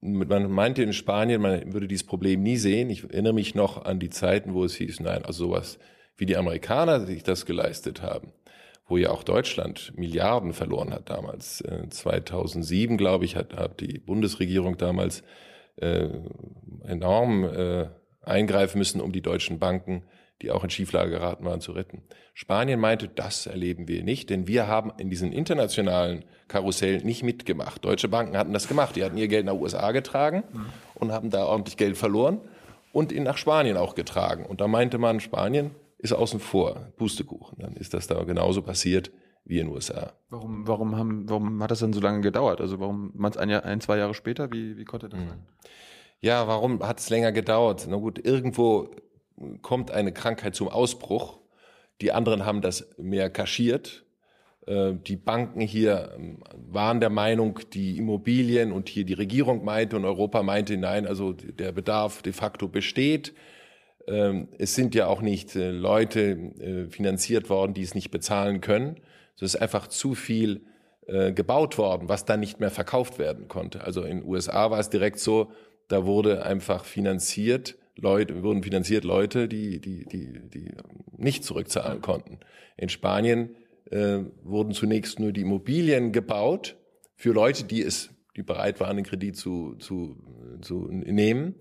Man 0.00 0.48
meinte 0.52 0.84
in 0.84 0.92
Spanien, 0.92 1.42
man 1.42 1.72
würde 1.72 1.88
dieses 1.88 2.06
Problem 2.06 2.40
nie 2.40 2.56
sehen. 2.56 2.88
Ich 2.88 3.02
erinnere 3.02 3.32
mich 3.32 3.56
noch 3.56 3.84
an 3.84 3.98
die 3.98 4.10
Zeiten, 4.10 4.54
wo 4.54 4.64
es 4.64 4.76
hieß, 4.76 5.00
nein, 5.00 5.24
also 5.24 5.46
sowas 5.46 5.80
wie 6.16 6.26
die 6.26 6.36
Amerikaner 6.36 7.04
sich 7.04 7.24
das 7.24 7.46
geleistet 7.46 8.00
haben 8.00 8.32
wo 8.88 8.98
ja 8.98 9.10
auch 9.10 9.22
Deutschland 9.22 9.96
Milliarden 9.96 10.52
verloren 10.52 10.92
hat 10.92 11.08
damals. 11.08 11.64
2007, 11.90 12.94
äh, 12.94 12.96
glaube 12.98 13.24
ich, 13.24 13.36
hat, 13.36 13.56
hat 13.56 13.80
die 13.80 13.98
Bundesregierung 13.98 14.76
damals 14.76 15.22
äh, 15.76 16.08
enorm 16.84 17.44
äh, 17.44 17.88
eingreifen 18.22 18.78
müssen, 18.78 19.00
um 19.00 19.12
die 19.12 19.22
deutschen 19.22 19.58
Banken, 19.58 20.04
die 20.42 20.50
auch 20.50 20.64
in 20.64 20.70
Schieflage 20.70 21.10
geraten 21.10 21.44
waren, 21.44 21.60
zu 21.60 21.72
retten. 21.72 22.02
Spanien 22.34 22.80
meinte, 22.80 23.08
das 23.08 23.46
erleben 23.46 23.88
wir 23.88 24.02
nicht, 24.02 24.30
denn 24.30 24.46
wir 24.46 24.66
haben 24.66 24.92
in 24.98 25.10
diesen 25.10 25.32
internationalen 25.32 26.24
Karussell 26.48 26.98
nicht 26.98 27.22
mitgemacht. 27.22 27.84
Deutsche 27.84 28.08
Banken 28.08 28.36
hatten 28.36 28.52
das 28.52 28.68
gemacht. 28.68 28.96
Die 28.96 29.04
hatten 29.04 29.16
ihr 29.16 29.28
Geld 29.28 29.46
nach 29.46 29.54
USA 29.54 29.92
getragen 29.92 30.42
und 30.94 31.12
haben 31.12 31.30
da 31.30 31.44
ordentlich 31.44 31.76
Geld 31.76 31.96
verloren 31.96 32.40
und 32.92 33.12
ihn 33.12 33.22
nach 33.22 33.36
Spanien 33.36 33.76
auch 33.76 33.94
getragen. 33.94 34.44
Und 34.44 34.60
da 34.60 34.68
meinte 34.68 34.98
man, 34.98 35.20
Spanien 35.20 35.70
ist 35.98 36.12
außen 36.12 36.40
vor, 36.40 36.92
Pustekuchen. 36.96 37.58
Dann 37.60 37.74
ist 37.74 37.94
das 37.94 38.06
da 38.06 38.22
genauso 38.24 38.62
passiert 38.62 39.10
wie 39.44 39.58
in 39.58 39.66
den 39.66 39.74
USA. 39.74 40.12
Warum, 40.30 40.66
warum, 40.66 40.96
haben, 40.96 41.28
warum 41.28 41.62
hat 41.62 41.70
das 41.70 41.80
denn 41.80 41.92
so 41.92 42.00
lange 42.00 42.20
gedauert? 42.20 42.60
Also 42.60 42.80
warum 42.80 43.12
man 43.14 43.32
es 43.32 43.36
ein, 43.36 43.50
ein, 43.50 43.80
zwei 43.80 43.98
Jahre 43.98 44.14
später? 44.14 44.52
Wie, 44.52 44.76
wie 44.76 44.84
konnte 44.84 45.08
das 45.08 45.20
mhm. 45.20 45.28
sein? 45.28 45.46
Ja, 46.20 46.46
warum 46.46 46.82
hat 46.86 47.00
es 47.00 47.10
länger 47.10 47.32
gedauert? 47.32 47.86
Na 47.88 47.96
gut, 47.96 48.24
irgendwo 48.24 48.90
kommt 49.62 49.90
eine 49.90 50.12
Krankheit 50.12 50.54
zum 50.54 50.68
Ausbruch. 50.68 51.40
Die 52.00 52.12
anderen 52.12 52.46
haben 52.46 52.60
das 52.60 52.88
mehr 52.96 53.28
kaschiert. 53.30 54.04
Äh, 54.66 54.94
die 54.94 55.16
Banken 55.16 55.60
hier 55.60 56.12
ähm, 56.16 56.42
waren 56.54 57.00
der 57.00 57.10
Meinung, 57.10 57.58
die 57.72 57.98
Immobilien 57.98 58.72
und 58.72 58.88
hier 58.88 59.04
die 59.04 59.14
Regierung 59.14 59.64
meinte 59.64 59.96
und 59.96 60.04
Europa 60.04 60.42
meinte, 60.42 60.76
nein, 60.76 61.06
also 61.06 61.32
der 61.32 61.72
Bedarf 61.72 62.22
de 62.22 62.32
facto 62.32 62.68
besteht. 62.68 63.34
Ähm, 64.06 64.48
es 64.58 64.74
sind 64.74 64.94
ja 64.94 65.06
auch 65.06 65.22
nicht 65.22 65.56
äh, 65.56 65.70
Leute 65.70 66.20
äh, 66.60 66.90
finanziert 66.90 67.50
worden, 67.50 67.74
die 67.74 67.82
es 67.82 67.94
nicht 67.94 68.10
bezahlen 68.10 68.60
können. 68.60 69.00
Es 69.36 69.42
ist 69.42 69.56
einfach 69.56 69.86
zu 69.86 70.14
viel 70.14 70.66
äh, 71.06 71.32
gebaut 71.32 71.78
worden, 71.78 72.08
was 72.08 72.24
dann 72.24 72.40
nicht 72.40 72.60
mehr 72.60 72.70
verkauft 72.70 73.18
werden 73.18 73.48
konnte. 73.48 73.82
Also 73.82 74.02
in 74.02 74.20
den 74.20 74.28
USA 74.28 74.70
war 74.70 74.78
es 74.78 74.90
direkt 74.90 75.18
so, 75.18 75.50
da 75.88 76.06
wurde 76.06 76.44
einfach 76.44 76.84
finanziert, 76.84 77.76
Leute, 77.96 78.42
wurden 78.42 78.62
finanziert 78.62 79.04
Leute, 79.04 79.48
die, 79.48 79.80
die, 79.80 80.06
die, 80.06 80.48
die 80.48 80.74
nicht 81.16 81.44
zurückzahlen 81.44 82.00
konnten. 82.00 82.38
In 82.76 82.88
Spanien 82.88 83.56
äh, 83.90 84.20
wurden 84.42 84.72
zunächst 84.72 85.20
nur 85.20 85.32
die 85.32 85.42
Immobilien 85.42 86.12
gebaut 86.12 86.76
für 87.14 87.32
Leute, 87.32 87.64
die 87.64 87.82
es, 87.82 88.10
die 88.36 88.42
bereit 88.42 88.80
waren, 88.80 88.96
den 88.96 89.04
Kredit 89.04 89.36
zu, 89.36 89.74
zu, 89.76 90.16
zu 90.62 90.88
nehmen. 90.88 91.56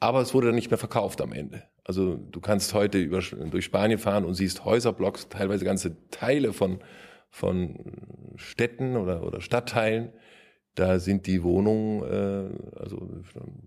Aber 0.00 0.20
es 0.20 0.34
wurde 0.34 0.48
dann 0.48 0.56
nicht 0.56 0.70
mehr 0.70 0.78
verkauft 0.78 1.20
am 1.20 1.32
Ende. 1.32 1.62
Also 1.90 2.14
du 2.14 2.38
kannst 2.38 2.72
heute 2.72 2.98
über, 2.98 3.20
durch 3.50 3.64
Spanien 3.64 3.98
fahren 3.98 4.24
und 4.24 4.34
siehst 4.34 4.64
Häuserblocks, 4.64 5.28
teilweise 5.28 5.64
ganze 5.64 5.96
Teile 6.12 6.52
von, 6.52 6.78
von 7.30 7.80
Städten 8.36 8.96
oder, 8.96 9.24
oder 9.24 9.40
Stadtteilen. 9.40 10.12
Da 10.76 11.00
sind 11.00 11.26
die 11.26 11.42
Wohnungen, 11.42 12.04
äh, 12.04 12.78
also 12.78 13.08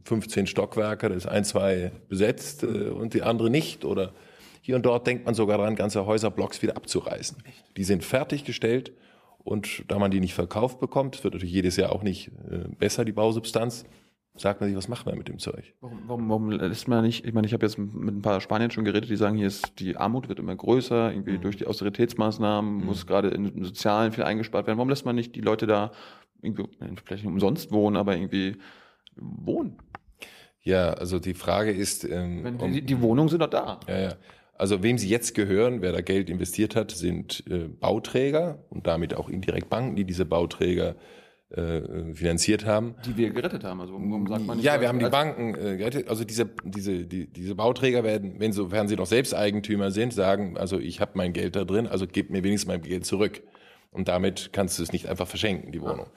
15 0.05 0.47
Stockwerke, 0.47 1.09
da 1.09 1.15
ist 1.15 1.25
ein, 1.25 1.43
zwei 1.43 1.91
besetzt 2.07 2.63
äh, 2.63 2.91
und 2.91 3.13
die 3.13 3.23
andere 3.23 3.49
nicht. 3.49 3.83
Oder 3.83 4.13
hier 4.61 4.77
und 4.77 4.85
dort 4.85 5.05
denkt 5.05 5.25
man 5.25 5.35
sogar 5.35 5.57
daran, 5.57 5.75
ganze 5.75 6.05
Häuserblocks 6.05 6.61
wieder 6.61 6.77
abzureißen. 6.77 7.43
Die 7.75 7.83
sind 7.83 8.05
fertiggestellt 8.05 8.93
und 9.39 9.83
da 9.89 9.99
man 9.99 10.11
die 10.11 10.21
nicht 10.21 10.33
verkauft 10.33 10.79
bekommt, 10.79 11.21
wird 11.25 11.33
natürlich 11.33 11.53
jedes 11.53 11.75
Jahr 11.75 11.91
auch 11.91 12.03
nicht 12.03 12.29
äh, 12.49 12.69
besser, 12.79 13.03
die 13.03 13.11
Bausubstanz, 13.11 13.83
sagt 14.35 14.61
man 14.61 14.69
sich, 14.69 14.77
was 14.77 14.87
machen 14.87 15.05
wir 15.05 15.15
mit 15.15 15.27
dem 15.27 15.39
Zeug? 15.39 15.73
Warum, 15.81 15.99
warum, 16.07 16.29
warum 16.29 16.51
lässt 16.51 16.87
man 16.87 17.03
nicht, 17.03 17.25
ich 17.25 17.33
meine, 17.33 17.45
ich 17.45 17.53
habe 17.53 17.65
jetzt 17.65 17.77
mit 17.77 18.15
ein 18.15 18.21
paar 18.21 18.41
Spaniern 18.41 18.71
schon 18.71 18.85
geredet, 18.85 19.09
die 19.09 19.15
sagen, 19.15 19.37
hier 19.37 19.47
ist 19.47 19.79
die 19.79 19.95
Armut 19.95 20.27
wird 20.27 20.39
immer 20.39 20.55
größer, 20.55 21.11
irgendwie 21.11 21.33
mhm. 21.33 21.41
durch 21.41 21.57
die 21.57 21.67
Austeritätsmaßnahmen 21.67 22.77
mhm. 22.77 22.85
muss 22.85 23.05
gerade 23.05 23.29
im 23.29 23.63
Sozialen 23.63 24.11
viel 24.11 24.23
eingespart 24.23 24.65
werden. 24.65 24.77
Warum 24.77 24.89
lässt 24.89 25.05
man 25.05 25.15
nicht 25.15 25.35
die 25.35 25.41
Leute 25.41 25.67
da 25.67 25.91
irgendwie, 26.41 26.65
vielleicht 27.05 27.23
nicht 27.23 27.31
umsonst 27.31 27.71
wohnen, 27.71 27.95
aber 27.95 28.15
irgendwie 28.15 28.57
wohnen? 29.15 29.77
Ja, 30.61 30.93
also 30.93 31.19
die 31.19 31.33
Frage 31.33 31.71
ist, 31.71 32.03
ähm, 32.03 32.43
Wenn, 32.43 32.73
die, 32.73 32.81
die 32.81 33.01
Wohnungen 33.01 33.29
sind 33.29 33.41
doch 33.41 33.49
da. 33.49 33.79
Ja, 33.87 33.99
ja. 33.99 34.13
Also 34.55 34.81
wem 34.81 34.97
sie 34.97 35.09
jetzt 35.09 35.35
gehören, 35.35 35.81
wer 35.81 35.91
da 35.91 36.01
Geld 36.01 36.29
investiert 36.29 36.75
hat, 36.75 36.91
sind 36.91 37.43
äh, 37.49 37.67
Bauträger 37.67 38.63
und 38.69 38.87
damit 38.87 39.13
auch 39.15 39.27
indirekt 39.27 39.69
Banken, 39.69 39.95
die 39.95 40.05
diese 40.05 40.25
Bauträger 40.25 40.95
äh, 41.55 42.13
finanziert 42.13 42.65
haben. 42.65 42.95
Die 43.05 43.15
wir 43.17 43.29
gerettet 43.29 43.63
haben. 43.63 43.79
Also 43.81 43.93
warum 43.93 44.27
sagt 44.27 44.45
man 44.45 44.57
nicht 44.57 44.65
Ja, 44.65 44.81
wir 44.81 44.87
haben 44.87 44.99
die 44.99 45.05
Banken 45.05 45.55
äh, 45.55 45.77
gerettet. 45.77 46.09
Also 46.09 46.23
diese, 46.23 46.49
diese, 46.63 47.05
die, 47.05 47.27
diese 47.27 47.55
Bauträger 47.55 48.03
werden, 48.03 48.39
wenn 48.39 48.51
sofern 48.51 48.87
sie 48.87 48.95
noch 48.95 49.05
Selbsteigentümer 49.05 49.91
sind, 49.91 50.13
sagen, 50.13 50.57
also 50.57 50.79
ich 50.79 50.99
habe 50.99 51.11
mein 51.15 51.33
Geld 51.33 51.55
da 51.55 51.63
drin, 51.63 51.87
also 51.87 52.07
gib 52.07 52.29
mir 52.29 52.43
wenigstens 52.43 52.67
mein 52.67 52.81
Geld 52.81 53.05
zurück. 53.05 53.41
Und 53.91 54.07
damit 54.07 54.49
kannst 54.51 54.79
du 54.79 54.83
es 54.83 54.91
nicht 54.91 55.07
einfach 55.07 55.27
verschenken, 55.27 55.71
die 55.71 55.81
Wohnung. 55.81 56.07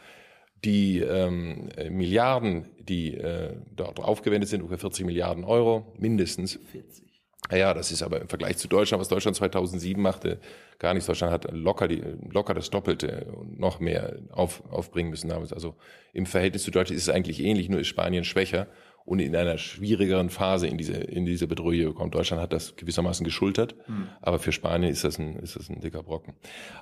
Die 0.65 1.01
ähm, 1.01 1.69
äh, 1.77 1.91
Milliarden, 1.91 2.71
die 2.79 3.15
äh, 3.15 3.55
dort 3.75 4.01
aufgewendet 4.01 4.49
sind, 4.49 4.63
ungefähr 4.63 4.79
40 4.79 5.05
Milliarden 5.05 5.45
Euro, 5.45 5.93
mindestens. 5.99 6.59
40. 6.73 7.06
Ja, 7.51 7.75
das 7.75 7.93
ist 7.93 8.03
aber 8.03 8.21
im 8.21 8.29
Vergleich 8.29 8.57
zu 8.57 8.69
Deutschland, 8.69 9.01
was 9.01 9.09
Deutschland 9.09 9.37
2007 9.37 10.01
machte, 10.03 10.39
gar 10.79 10.95
nichts. 10.95 11.07
Deutschland 11.07 11.33
hat 11.33 11.53
locker, 11.53 11.89
die, 11.89 12.03
locker 12.31 12.55
das 12.55 12.71
Doppelte 12.71 13.27
und 13.37 13.61
noch 13.61 13.79
mehr 13.81 14.17
auf, 14.33 14.63
aufbringen 14.71 15.11
müssen 15.11 15.29
damals. 15.29 15.53
Also 15.53 15.77
im 16.13 16.27
Verhältnis 16.27 16.65
zu 16.65 16.71
Deutschland 16.71 16.97
ist 16.97 17.09
es 17.09 17.15
eigentlich 17.15 17.43
ähnlich, 17.43 17.69
nur 17.69 17.81
ist 17.81 17.89
Spanien 17.89 18.25
schwächer 18.25 18.67
und 19.05 19.21
in 19.21 19.37
einer 19.37 19.57
schwierigeren 19.57 20.31
Phase 20.31 20.67
in 20.67 20.77
diese, 20.77 20.95
in 20.95 21.25
diese 21.25 21.47
Bedrohung 21.47 21.79
gekommen. 21.79 22.11
Deutschland 22.11 22.43
hat 22.43 22.53
das 22.53 22.75
gewissermaßen 22.75 23.25
geschultert, 23.25 23.77
hm. 23.87 24.09
aber 24.21 24.41
für 24.41 24.51
Spanien 24.51 24.91
ist 24.91 25.05
das 25.05 25.19
ein, 25.19 25.37
ist 25.37 25.55
das 25.55 25.71
ein 25.71 25.81
dicker 25.81 26.03
Brocken. 26.03 26.35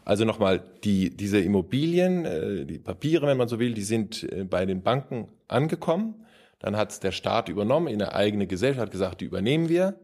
Also 0.06 0.24
nochmal, 0.24 0.64
die, 0.84 1.14
diese 1.14 1.38
Immobilien, 1.40 2.24
äh, 2.24 2.64
die 2.64 2.78
Papiere, 2.78 3.26
wenn 3.26 3.36
man 3.36 3.48
so 3.48 3.58
will, 3.58 3.74
die 3.74 3.82
sind 3.82 4.22
äh, 4.32 4.44
bei 4.44 4.64
den 4.64 4.82
Banken 4.82 5.28
angekommen. 5.48 6.24
Dann 6.60 6.78
hat 6.78 7.02
der 7.02 7.12
Staat 7.12 7.50
übernommen 7.50 7.88
in 7.88 8.00
eine 8.00 8.14
eigene 8.14 8.46
Gesellschaft, 8.46 8.80
hat 8.86 8.90
gesagt, 8.90 9.20
die 9.20 9.26
übernehmen 9.26 9.68
wir 9.68 9.98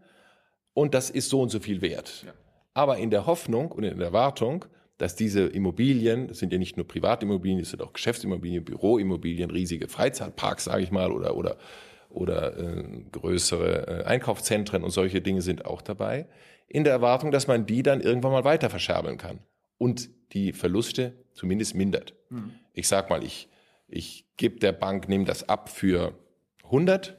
und 0.74 0.94
das 0.94 1.10
ist 1.10 1.28
so 1.28 1.40
und 1.40 1.50
so 1.50 1.60
viel 1.60 1.82
wert. 1.82 2.24
Ja. 2.26 2.32
Aber 2.74 2.98
in 2.98 3.10
der 3.10 3.26
Hoffnung 3.26 3.72
und 3.72 3.84
in 3.84 3.98
der 3.98 4.08
Erwartung, 4.08 4.64
dass 4.98 5.16
diese 5.16 5.46
Immobilien, 5.46 6.28
das 6.28 6.38
sind 6.38 6.52
ja 6.52 6.58
nicht 6.58 6.76
nur 6.76 6.86
Privatimmobilien, 6.86 7.58
das 7.58 7.70
sind 7.70 7.82
auch 7.82 7.92
Geschäftsimmobilien, 7.92 8.64
Büroimmobilien, 8.64 9.50
riesige 9.50 9.88
Freizeitparks, 9.88 10.64
sage 10.64 10.82
ich 10.82 10.90
mal, 10.90 11.10
oder 11.10 11.36
oder 11.36 11.56
oder 12.10 12.58
äh, 12.58 13.04
größere 13.12 14.02
äh, 14.02 14.04
Einkaufszentren 14.04 14.82
und 14.82 14.90
solche 14.90 15.20
Dinge 15.20 15.42
sind 15.42 15.64
auch 15.64 15.80
dabei, 15.80 16.26
in 16.66 16.84
der 16.84 16.92
Erwartung, 16.92 17.30
dass 17.30 17.46
man 17.46 17.66
die 17.66 17.82
dann 17.82 18.00
irgendwann 18.00 18.32
mal 18.32 18.44
weiter 18.44 18.68
verscherbeln 18.68 19.16
kann 19.16 19.38
und 19.78 20.10
die 20.32 20.52
Verluste 20.52 21.14
zumindest 21.32 21.74
mindert. 21.74 22.14
Mhm. 22.28 22.52
Ich 22.72 22.88
sag 22.88 23.10
mal, 23.10 23.22
ich 23.22 23.48
ich 23.90 24.24
gebe 24.36 24.58
der 24.60 24.72
Bank, 24.72 25.08
nehme 25.08 25.24
das 25.24 25.48
ab 25.48 25.68
für 25.68 26.14
100, 26.64 27.16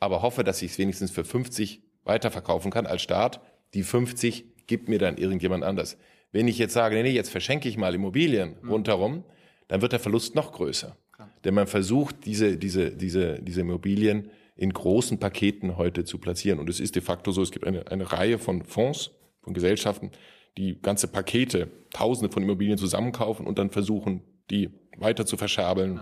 aber 0.00 0.22
hoffe, 0.22 0.44
dass 0.44 0.60
ich 0.62 0.72
es 0.72 0.78
wenigstens 0.78 1.10
für 1.10 1.24
50 1.24 1.82
weiterverkaufen 2.04 2.70
kann 2.70 2.86
als 2.86 3.02
Staat. 3.02 3.40
Die 3.74 3.82
50 3.82 4.66
gibt 4.66 4.88
mir 4.88 4.98
dann 4.98 5.16
irgendjemand 5.16 5.64
anders. 5.64 5.96
Wenn 6.32 6.48
ich 6.48 6.58
jetzt 6.58 6.74
sage, 6.74 6.96
nee, 6.96 7.02
nee, 7.02 7.10
jetzt 7.10 7.30
verschenke 7.30 7.68
ich 7.68 7.76
mal 7.76 7.94
Immobilien 7.94 8.56
mhm. 8.62 8.70
rundherum, 8.70 9.24
dann 9.68 9.82
wird 9.82 9.92
der 9.92 10.00
Verlust 10.00 10.34
noch 10.34 10.52
größer. 10.52 10.96
Klar. 11.12 11.30
Denn 11.44 11.54
man 11.54 11.66
versucht, 11.66 12.26
diese, 12.26 12.56
diese, 12.56 12.90
diese, 12.90 13.40
diese 13.40 13.60
Immobilien 13.60 14.30
in 14.56 14.72
großen 14.72 15.18
Paketen 15.18 15.76
heute 15.76 16.04
zu 16.04 16.18
platzieren. 16.18 16.58
Und 16.58 16.68
es 16.68 16.80
ist 16.80 16.94
de 16.94 17.02
facto 17.02 17.32
so, 17.32 17.42
es 17.42 17.50
gibt 17.50 17.66
eine, 17.66 17.90
eine 17.90 18.12
Reihe 18.12 18.38
von 18.38 18.62
Fonds, 18.62 19.10
von 19.42 19.54
Gesellschaften, 19.54 20.10
die 20.56 20.80
ganze 20.80 21.08
Pakete, 21.08 21.68
Tausende 21.92 22.32
von 22.32 22.42
Immobilien 22.42 22.78
zusammenkaufen 22.78 23.46
und 23.46 23.58
dann 23.58 23.70
versuchen, 23.70 24.22
die 24.50 24.70
weiter 24.96 25.26
zu 25.26 25.36
verscherbeln 25.36 26.00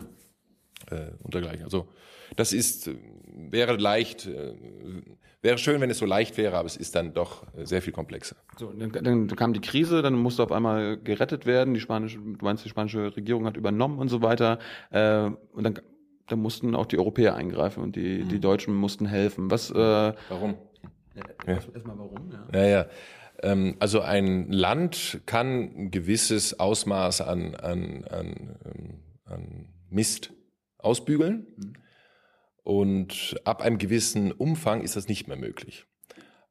äh, 0.91 1.13
und 1.23 1.35
dergleichen. 1.35 1.65
Also 1.65 1.89
das 2.37 2.53
ist, 2.53 2.89
äh, 2.89 2.97
wäre 3.27 3.77
leicht, 3.77 4.27
äh, 4.27 4.55
wäre 5.41 5.59
schön, 5.59 5.81
wenn 5.81 5.91
es 5.91 5.99
so 5.99 6.07
leicht 6.07 6.37
wäre, 6.37 6.57
aber 6.57 6.67
es 6.67 6.77
ist 6.77 6.95
dann 6.95 7.15
doch 7.15 7.45
äh, 7.57 7.67
sehr 7.67 7.83
viel 7.83 7.93
komplexer. 7.93 8.37
So, 8.59 8.73
dann, 8.73 8.93
dann 8.93 9.27
kam 9.29 9.53
die 9.53 9.61
Krise, 9.61 10.03
dann 10.03 10.15
musste 10.15 10.43
auf 10.43 10.53
einmal 10.53 10.97
gerettet 10.99 11.47
werden. 11.47 11.75
Die 11.75 11.81
spanische, 11.81 12.19
du 12.19 12.45
meinst, 12.45 12.65
die 12.65 12.69
spanische 12.69 13.17
Regierung 13.17 13.47
hat 13.47 13.57
übernommen 13.57 13.99
und 13.99 14.09
so 14.09 14.23
weiter. 14.23 14.59
Äh, 14.91 15.31
und 15.53 15.65
dann, 15.65 15.81
dann 16.29 16.39
mussten 16.39 16.75
auch 16.75 16.87
die 16.87 16.99
Europäer 16.99 17.35
eingreifen 17.35 17.83
und 17.83 17.97
die, 17.97 18.23
mhm. 18.25 18.29
die 18.29 18.41
Deutschen 18.41 18.75
mussten 18.75 19.07
helfen. 19.07 19.51
Was? 19.51 19.71
Äh, 19.71 19.75
warum? 19.75 20.57
Ja, 21.47 21.55
Erstmal 21.55 21.99
warum? 21.99 22.31
Ja, 22.53 22.61
ja. 22.61 22.67
ja. 22.67 22.87
Ähm, 23.43 23.77
also 23.81 24.01
ein 24.01 24.51
Land 24.51 25.21
kann 25.27 25.73
ein 25.77 25.91
gewisses 25.91 26.59
Ausmaß 26.59 27.23
an, 27.23 27.55
an, 27.57 28.05
an, 28.05 28.57
ähm, 28.65 29.01
an 29.25 29.69
Mist 29.91 30.33
ausbügeln. 30.79 31.47
Und 32.63 33.41
ab 33.45 33.63
einem 33.63 33.79
gewissen 33.79 34.33
Umfang 34.33 34.83
ist 34.83 34.97
das 34.97 35.09
nicht 35.09 35.27
mehr 35.27 35.37
möglich. 35.37 35.87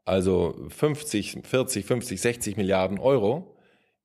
Also 0.06 0.56
50, 0.69 1.39
40, 1.43 1.86
50, 1.86 2.21
60 2.21 2.58
Milliarden 2.58 3.00
Euro 3.00 3.56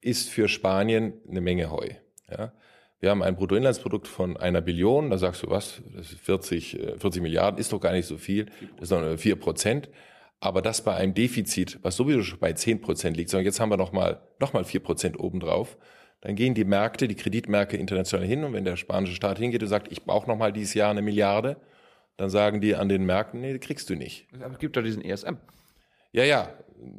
ist 0.00 0.28
für 0.28 0.48
Spanien 0.48 1.14
eine 1.28 1.40
Menge 1.40 1.70
Heu. 1.70 1.88
Ja? 2.30 2.52
Wir 3.00 3.10
haben 3.10 3.22
ein 3.22 3.36
Bruttoinlandsprodukt 3.36 4.08
von 4.08 4.36
einer 4.36 4.60
Billion, 4.60 5.10
da 5.10 5.18
sagst 5.18 5.42
du 5.42 5.50
was, 5.50 5.82
das 5.94 6.12
ist 6.12 6.20
40, 6.20 6.78
40 6.98 7.16
äh, 7.16 7.20
Milliarden, 7.20 7.58
ist 7.58 7.72
doch 7.72 7.80
gar 7.80 7.92
nicht 7.92 8.06
so 8.06 8.16
viel, 8.16 8.46
das 8.78 8.90
ist 8.90 8.90
noch 8.90 9.18
4 9.18 9.36
Prozent. 9.36 9.90
Aber 10.38 10.62
das 10.62 10.82
bei 10.82 10.94
einem 10.94 11.14
Defizit, 11.14 11.78
was 11.82 11.96
sowieso 11.96 12.22
schon 12.22 12.38
bei 12.38 12.52
10 12.52 12.80
Prozent 12.80 13.16
liegt, 13.16 13.30
sondern 13.30 13.46
jetzt 13.46 13.58
haben 13.58 13.70
wir 13.70 13.76
nochmal 13.76 14.20
noch 14.38 14.52
mal 14.52 14.64
4 14.64 14.80
Prozent 14.80 15.18
obendrauf, 15.18 15.76
dann 16.20 16.36
gehen 16.36 16.54
die 16.54 16.64
Märkte, 16.64 17.08
die 17.08 17.14
Kreditmärkte 17.14 17.76
international 17.76 18.26
hin 18.26 18.44
und 18.44 18.52
wenn 18.52 18.64
der 18.64 18.76
spanische 18.76 19.14
Staat 19.14 19.38
hingeht 19.38 19.62
und 19.62 19.68
sagt, 19.68 19.90
ich 19.92 20.04
brauche 20.04 20.28
nochmal 20.28 20.52
dieses 20.52 20.74
Jahr 20.74 20.90
eine 20.90 21.02
Milliarde, 21.02 21.56
dann 22.16 22.30
sagen 22.30 22.60
die 22.60 22.74
an 22.74 22.88
den 22.88 23.04
Märkten, 23.04 23.40
nee, 23.40 23.58
kriegst 23.58 23.90
du 23.90 23.94
nicht. 23.94 24.26
Aber 24.40 24.54
es 24.54 24.58
gibt 24.58 24.76
doch 24.76 24.82
diesen 24.82 25.04
ESM. 25.04 25.34
Ja, 26.12 26.24
ja, 26.24 26.48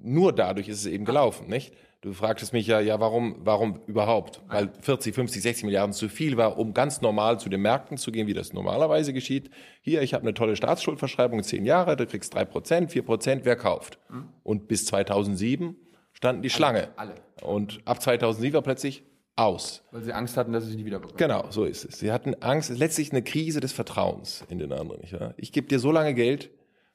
nur 0.03 0.33
dadurch 0.33 0.67
ist 0.67 0.79
es 0.79 0.85
eben 0.85 1.05
gelaufen, 1.05 1.47
nicht? 1.47 1.73
Du 2.01 2.13
fragtest 2.13 2.53
mich 2.53 2.67
ja, 2.67 2.79
ja, 2.79 2.99
warum, 2.99 3.37
warum 3.39 3.81
überhaupt? 3.87 4.41
Weil 4.47 4.69
40, 4.81 5.15
50, 5.15 5.41
60 5.41 5.63
Milliarden 5.63 5.93
zu 5.93 6.09
viel 6.09 6.37
war, 6.37 6.59
um 6.59 6.73
ganz 6.75 7.01
normal 7.01 7.39
zu 7.39 7.49
den 7.49 7.61
Märkten 7.61 7.97
zu 7.97 8.11
gehen, 8.11 8.27
wie 8.27 8.35
das 8.35 8.53
normalerweise 8.53 9.13
geschieht. 9.13 9.49
Hier, 9.81 10.03
ich 10.03 10.13
habe 10.13 10.21
eine 10.21 10.35
tolle 10.35 10.55
Staatsschuldverschreibung, 10.55 11.41
zehn 11.41 11.65
Jahre, 11.65 11.97
du 11.97 12.05
kriegst 12.05 12.35
drei 12.35 12.45
Prozent, 12.45 12.91
vier 12.91 13.03
Prozent, 13.03 13.45
wer 13.45 13.55
kauft? 13.55 13.97
Mhm. 14.09 14.29
Und 14.43 14.67
bis 14.67 14.85
2007 14.85 15.75
standen 16.13 16.43
die 16.43 16.51
Schlange. 16.51 16.89
Alle. 16.97 17.15
Und 17.41 17.81
ab 17.85 18.01
2007 18.01 18.53
war 18.53 18.61
plötzlich 18.61 19.03
aus. 19.37 19.83
Weil 19.91 20.03
sie 20.03 20.13
Angst 20.13 20.35
hatten, 20.35 20.51
dass 20.51 20.63
sie 20.63 20.71
sich 20.71 20.77
nie 20.77 20.85
wieder 20.85 20.99
bekommen. 20.99 21.17
Genau, 21.17 21.45
so 21.49 21.63
ist 21.63 21.85
es. 21.85 21.99
Sie 21.99 22.11
hatten 22.11 22.35
Angst, 22.41 22.69
letztlich 22.69 23.11
eine 23.11 23.21
Krise 23.21 23.59
des 23.59 23.71
Vertrauens 23.71 24.43
in 24.49 24.59
den 24.59 24.71
anderen. 24.73 25.01
Nicht 25.01 25.13
wahr? 25.13 25.33
Ich 25.37 25.51
gebe 25.51 25.67
dir 25.67 25.79
so 25.79 25.91
lange 25.91 26.13
Geld, 26.13 26.49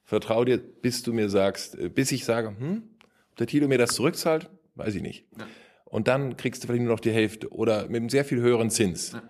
vertraue 0.05 0.45
dir, 0.45 0.59
bis 0.59 1.03
du 1.03 1.13
mir 1.13 1.29
sagst, 1.29 1.79
äh, 1.79 1.89
bis 1.89 2.13
ich 2.13 2.25
sage, 2.25 2.49
hm, 2.49 2.83
ob 3.31 3.37
der 3.37 3.47
Tilo 3.47 3.69
mir 3.69 3.79
das 3.79 3.95
zurückzahlt, 3.95 4.51
weiß 4.75 4.95
ich 4.95 5.03
nicht. 5.03 5.25
Ja. 5.39 5.47
Und 5.85 6.09
dann 6.09 6.37
kriegst 6.37 6.63
du 6.63 6.67
vielleicht 6.67 6.83
nur 6.83 6.93
noch 6.93 7.01
die 7.01 7.13
Hälfte 7.13 7.51
oder 7.51 7.87
mit 7.87 7.97
einem 7.97 8.09
sehr 8.09 8.25
viel 8.25 8.41
höheren 8.41 8.71
Zins. 8.71 9.13
Ja. 9.13 9.23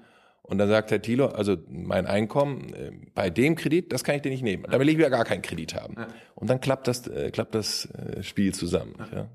Und 0.43 0.59
dann 0.59 0.69
sagt 0.69 0.91
Herr 0.91 1.03
Thilo, 1.03 1.27
also 1.27 1.57
mein 1.69 2.07
Einkommen 2.07 2.73
äh, 2.75 2.93
bei 3.15 3.31
dem 3.31 3.57
Kredit, 3.57 3.93
das 3.93 4.05
kann 4.05 4.17
ich 4.17 4.23
dir 4.23 4.31
nicht 4.31 4.43
nehmen. 4.43 4.65
Da 4.71 4.81
will 4.81 4.89
ich 4.89 4.99
wieder 4.99 5.11
gar 5.11 5.25
keinen 5.25 5.43
Kredit 5.43 5.75
haben. 5.75 5.95
Ja. 5.97 6.09
Und 6.35 6.51
dann 6.51 6.61
klappt 6.61 6.89
das, 6.89 7.07
äh, 7.07 7.31
klappt 7.31 7.55
das 7.55 7.87
äh, 7.87 8.23
Spiel 8.23 8.55
zusammen. 8.55 8.95
Ja. 9.13 9.29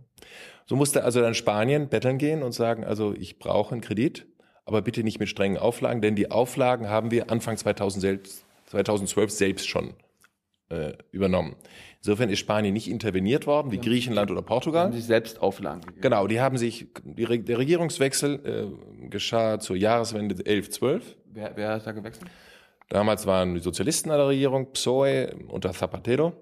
So 0.68 0.76
musste 0.76 1.04
also 1.04 1.22
dann 1.22 1.34
Spanien 1.34 1.88
betteln 1.88 2.18
gehen 2.18 2.44
und 2.44 2.52
sagen, 2.52 2.84
also 2.84 3.14
ich 3.14 3.40
brauche 3.40 3.72
einen 3.72 3.82
Kredit, 3.82 4.28
aber 4.66 4.82
bitte 4.82 5.04
nicht 5.04 5.20
mit 5.20 5.30
strengen 5.30 5.58
Auflagen, 5.58 6.02
denn 6.02 6.16
die 6.16 6.30
Auflagen 6.30 6.90
haben 6.90 7.10
wir 7.10 7.32
Anfang 7.32 7.56
2000 7.56 8.02
selbst, 8.02 8.46
2012 8.66 9.32
selbst 9.32 9.70
schon 9.70 9.94
äh, 10.70 10.92
übernommen. 11.12 11.56
Insofern 12.00 12.30
ist 12.30 12.40
Spanien 12.40 12.74
nicht 12.74 12.90
interveniert 12.90 13.48
worden, 13.48 13.72
wie 13.72 13.80
Griechenland 13.80 14.30
oder 14.30 14.42
Portugal. 14.42 14.86
Haben 14.86 14.94
sich 14.94 15.06
selbst 15.06 15.42
Auflagen 15.42 15.82
gegeben. 15.82 16.02
Genau, 16.02 16.28
die 16.28 16.42
haben 16.42 16.58
sich, 16.58 16.88
die, 17.04 17.44
der 17.44 17.58
Regierungswechsel 17.58 18.76
äh, 19.04 19.08
geschah 19.10 19.60
zur 19.60 19.78
Jahreswende 19.78 20.46
11, 20.46 20.70
12. 20.70 21.16
Wer, 21.34 21.52
wer 21.56 21.70
hat 21.72 21.88
da 21.88 21.94
gewechselt? 21.94 22.30
Damals 22.90 23.26
waren 23.26 23.56
die 23.56 23.62
Sozialisten 23.62 24.12
an 24.12 24.18
der 24.18 24.28
Regierung, 24.28 24.72
PSOE 24.72 25.34
unter 25.48 25.72
Zapatero. 25.72 26.34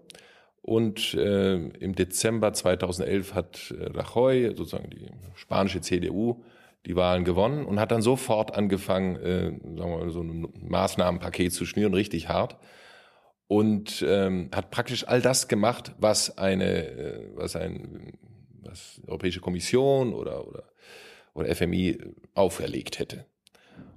Und 0.65 1.13
äh, 1.13 1.57
im 1.57 1.93
Dezember 1.93 2.51
2011 2.51 3.35
hat 3.35 3.71
äh, 3.77 3.85
Rajoy, 3.85 4.55
sozusagen 4.55 4.89
die 4.89 5.11
spanische 5.35 5.79
CDU, 5.79 6.43
die 6.87 6.95
Wahlen 6.95 7.23
gewonnen 7.23 7.65
und 7.65 7.79
hat 7.79 7.91
dann 7.91 8.01
sofort 8.01 8.55
angefangen, 8.55 9.15
äh, 9.17 9.43
sagen 9.51 9.77
wir 9.77 9.97
mal, 9.99 10.09
so 10.09 10.23
ein 10.23 10.47
Maßnahmenpaket 10.67 11.53
zu 11.53 11.67
schnüren, 11.67 11.93
richtig 11.93 12.29
hart. 12.29 12.57
Und 13.45 14.03
ähm, 14.07 14.49
hat 14.55 14.71
praktisch 14.71 15.07
all 15.07 15.21
das 15.21 15.47
gemacht, 15.47 15.93
was 15.99 16.39
eine, 16.39 16.87
äh, 16.87 17.29
was 17.35 17.55
ein, 17.55 18.13
was 18.63 18.99
Europäische 19.05 19.41
Kommission 19.41 20.15
oder, 20.15 20.47
oder, 20.47 20.63
oder 21.35 21.55
FMI 21.55 21.99
auferlegt 22.33 22.97
hätte. 22.97 23.27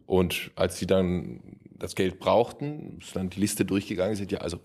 Und 0.04 0.50
als 0.54 0.78
sie 0.78 0.86
dann 0.86 1.40
das 1.78 1.94
Geld 1.94 2.18
brauchten, 2.18 2.98
ist 3.00 3.16
dann 3.16 3.30
die 3.30 3.40
Liste 3.40 3.64
durchgegangen, 3.64 4.16
sind 4.16 4.32
ja 4.32 4.40
also 4.40 4.60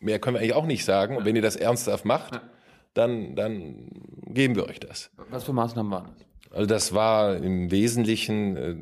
Mehr 0.00 0.18
können 0.18 0.34
wir 0.34 0.40
eigentlich 0.40 0.54
auch 0.54 0.66
nicht 0.66 0.84
sagen. 0.84 1.16
Und 1.16 1.24
wenn 1.24 1.36
ihr 1.36 1.42
das 1.42 1.56
ernsthaft 1.56 2.04
macht, 2.04 2.40
dann, 2.94 3.34
dann 3.36 3.90
geben 4.26 4.56
wir 4.56 4.66
euch 4.66 4.80
das. 4.80 5.10
Was 5.30 5.44
für 5.44 5.52
Maßnahmen 5.52 5.90
waren 5.90 6.06
das? 6.06 6.26
Also 6.50 6.66
das 6.66 6.94
war 6.94 7.36
im 7.36 7.70
Wesentlichen 7.70 8.56
äh, 8.56 8.76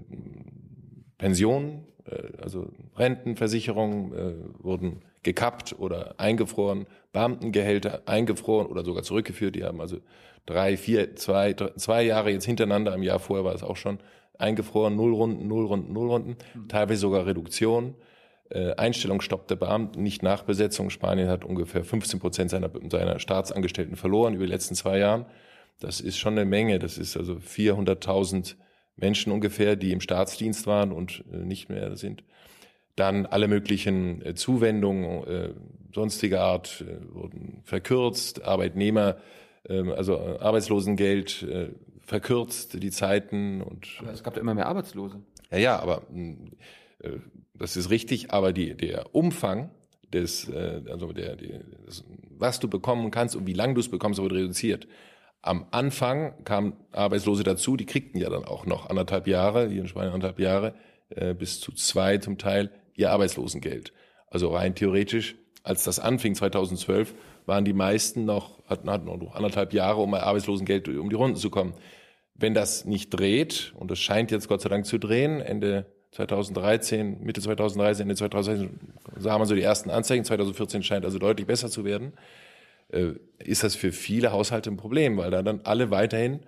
Pensionen, 1.19 1.87
äh, 2.05 2.43
also 2.43 2.71
Rentenversicherungen 2.97 4.13
äh, 4.13 4.65
wurden 4.65 5.01
gekappt 5.23 5.75
oder 5.79 6.15
eingefroren, 6.19 6.87
Beamtengehälter 7.13 8.03
eingefroren 8.07 8.69
oder 8.69 8.85
sogar 8.85 9.03
zurückgeführt. 9.03 9.57
Die 9.57 9.65
haben 9.65 9.81
also 9.81 9.99
drei, 10.47 10.77
vier, 10.77 11.17
zwei, 11.17 11.53
drei, 11.53 11.71
zwei 11.77 12.05
Jahre 12.05 12.31
jetzt 12.31 12.45
hintereinander, 12.45 12.95
im 12.95 13.03
Jahr 13.03 13.19
vorher 13.19 13.45
war 13.45 13.55
es 13.55 13.65
auch 13.65 13.77
schon, 13.77 13.99
eingefroren, 14.39 14.97
null 14.97 15.15
Runden, 15.15 15.49
null 15.49 15.67
Runden, 15.67 15.93
null 15.93 16.09
Runden, 16.09 16.37
mhm. 16.55 16.69
teilweise 16.69 17.01
sogar 17.01 17.27
Reduktion. 17.27 17.95
Äh, 18.51 18.75
Einstellungsstopp 18.75 19.49
der 19.49 19.57
Beamten, 19.57 20.03
nicht 20.03 20.23
Nachbesetzung. 20.23 20.91
Spanien 20.91 21.29
hat 21.29 21.45
ungefähr 21.45 21.85
15 21.85 22.21
Prozent 22.21 22.51
seiner, 22.51 22.71
seiner 22.91 23.19
Staatsangestellten 23.19 23.97
verloren 23.97 24.35
über 24.35 24.45
die 24.45 24.53
letzten 24.53 24.77
zwei 24.77 24.99
Jahren. 24.99 25.27
Das 25.81 26.01
ist 26.01 26.17
schon 26.17 26.35
eine 26.35 26.45
Menge. 26.45 26.79
Das 26.79 26.97
ist 26.97 27.17
also 27.17 27.35
400.000 27.35 28.55
Menschen 28.95 29.33
ungefähr, 29.33 29.75
die 29.75 29.93
im 29.93 30.01
Staatsdienst 30.01 30.67
waren 30.67 30.93
und 30.93 31.25
äh, 31.33 31.39
nicht 31.39 31.69
mehr 31.69 31.97
sind. 31.97 32.23
Dann 32.95 33.27
alle 33.27 33.49
möglichen 33.49 34.25
äh, 34.25 34.35
Zuwendungen 34.35 35.27
äh, 35.27 35.55
sonstiger 35.93 36.43
Art 36.43 36.85
wurden 37.11 37.63
verkürzt, 37.65 38.45
Arbeitnehmer, 38.45 39.17
ähm, 39.69 39.91
also 39.91 40.19
Arbeitslosengeld 40.19 41.47
verkürzt, 42.01 42.81
die 42.81 42.91
Zeiten 42.91 43.61
und. 43.61 43.89
Aber 43.99 44.13
es 44.13 44.23
gab 44.23 44.37
ja 44.37 44.41
immer 44.41 44.55
mehr 44.55 44.67
Arbeitslose. 44.67 45.21
Ja, 45.51 45.59
ja, 45.59 45.81
aber 45.81 46.03
äh, 47.01 47.19
das 47.59 47.77
ist 47.77 47.91
richtig, 47.91 48.31
aber 48.31 48.53
die, 48.53 48.77
der 48.77 49.15
Umfang 49.15 49.71
des, 50.13 50.49
äh, 50.49 50.83
also 50.91 51.13
der, 51.13 51.37
die, 51.37 51.61
das, 51.85 52.05
was 52.31 52.61
du 52.61 52.69
bekommen 52.69 53.11
kannst 53.11 53.37
und 53.37 53.47
wie 53.47 53.53
lange 53.53 53.75
du 53.75 53.81
es 53.81 53.91
bekommst, 53.91 54.21
wurde 54.21 54.37
reduziert. 54.37 54.87
Am 55.43 55.67
Anfang 55.71 56.45
kamen 56.45 56.75
Arbeitslose 56.93 57.45
dazu, 57.45 57.77
die 57.77 57.87
kriegten 57.87 58.21
ja 58.21 58.31
dann 58.31 58.45
auch 58.45 58.67
noch 58.67 58.91
anderthalb 58.91 59.27
Jahre, 59.27 59.69
hier 59.69 59.83
in 59.83 59.89
Spanien 59.89 60.13
anderthalb 60.13 60.41
Jahre, 60.41 60.75
äh, 61.11 61.35
bis 61.35 61.61
zu 61.61 61.73
zwei 61.73 62.19
zum 62.19 62.39
Teil, 62.39 62.71
ihr 62.95 63.11
Arbeitslosengeld. 63.11 63.93
Also 64.29 64.49
rein 64.49 64.75
theoretisch, 64.75 65.37
als 65.63 65.85
das 65.85 66.01
anfing 66.01 66.35
2012, 66.35 67.15
waren 67.47 67.65
die 67.65 67.73
meisten 67.73 68.25
noch, 68.25 68.65
hatten, 68.67 68.91
hatten 68.91 69.07
noch 69.07 69.35
anderthalb 69.35 69.73
Jahre, 69.73 70.01
um 70.01 70.15
Arbeitslosengeld 70.15 70.89
um 70.89 71.11
die 71.11 71.17
Runden 71.17 71.37
zu 71.37 71.51
kommen. 71.51 71.75
Wenn 72.35 72.55
das 72.55 72.85
nicht 72.85 73.11
dreht, 73.11 73.73
und 73.77 73.91
es 73.91 73.99
scheint 73.99 74.31
jetzt 74.31 74.49
Gott 74.49 74.61
sei 74.61 74.69
Dank 74.69 74.85
zu 74.85 74.99
drehen, 74.99 75.41
Ende 75.41 75.87
2013, 76.13 77.23
Mitte 77.23 77.41
2013, 77.41 78.03
Ende 78.03 78.15
2013 78.15 78.81
sah 79.19 79.39
man 79.39 79.47
so 79.47 79.55
die 79.55 79.63
ersten 79.63 79.91
Anzeichen, 79.91 80.25
2014 80.25 80.83
scheint 80.83 81.05
also 81.05 81.19
deutlich 81.19 81.47
besser 81.47 81.69
zu 81.69 81.85
werden, 81.85 82.13
äh, 82.89 83.13
ist 83.39 83.65
das 83.65 83.75
für 83.75 83.93
viele 83.93 84.33
Haushalte 84.33 84.71
ein 84.71 84.77
Problem, 84.77 85.17
weil 85.17 85.31
da 85.31 85.43
dann 85.43 85.61
alle 85.65 85.91
weiterhin 85.91 86.41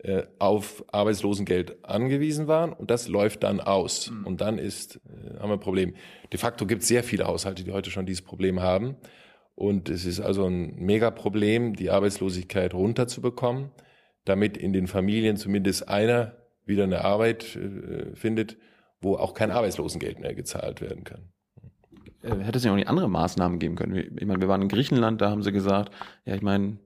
äh, 0.00 0.22
auf 0.38 0.84
Arbeitslosengeld 0.92 1.84
angewiesen 1.84 2.46
waren 2.46 2.72
und 2.72 2.90
das 2.90 3.08
läuft 3.08 3.42
dann 3.42 3.60
aus. 3.60 4.10
Mhm. 4.10 4.26
Und 4.26 4.40
dann 4.40 4.58
ist, 4.58 4.96
äh, 4.96 5.40
haben 5.40 5.50
wir 5.50 5.54
ein 5.54 5.60
Problem. 5.60 5.94
De 6.32 6.38
facto 6.38 6.66
gibt 6.66 6.82
es 6.82 6.88
sehr 6.88 7.02
viele 7.02 7.26
Haushalte, 7.26 7.64
die 7.64 7.72
heute 7.72 7.90
schon 7.90 8.06
dieses 8.06 8.22
Problem 8.22 8.60
haben. 8.60 8.96
Und 9.56 9.88
es 9.88 10.04
ist 10.04 10.20
also 10.20 10.46
ein 10.46 10.76
Megaproblem, 10.76 11.74
die 11.74 11.90
Arbeitslosigkeit 11.90 12.74
runterzubekommen, 12.74 13.70
damit 14.24 14.56
in 14.56 14.72
den 14.72 14.86
Familien 14.86 15.36
zumindest 15.36 15.88
einer 15.88 16.36
wieder 16.64 16.84
eine 16.84 17.04
Arbeit 17.04 17.56
äh, 17.56 18.14
findet, 18.14 18.56
wo 19.00 19.16
auch 19.16 19.34
kein 19.34 19.50
Arbeitslosengeld 19.50 20.20
mehr 20.20 20.34
gezahlt 20.34 20.80
werden 20.80 21.04
kann. 21.04 21.32
Äh, 22.22 22.36
hätte 22.44 22.58
es 22.58 22.64
ja 22.64 22.72
auch 22.72 22.76
nicht 22.76 22.88
andere 22.88 23.08
Maßnahmen 23.08 23.58
geben 23.58 23.76
können. 23.76 24.16
Ich 24.18 24.26
meine, 24.26 24.40
wir 24.40 24.48
waren 24.48 24.62
in 24.62 24.68
Griechenland, 24.68 25.20
da 25.20 25.30
haben 25.30 25.42
sie 25.42 25.52
gesagt, 25.52 25.92
ja, 26.24 26.34
ich 26.34 26.42
meine, 26.42 26.78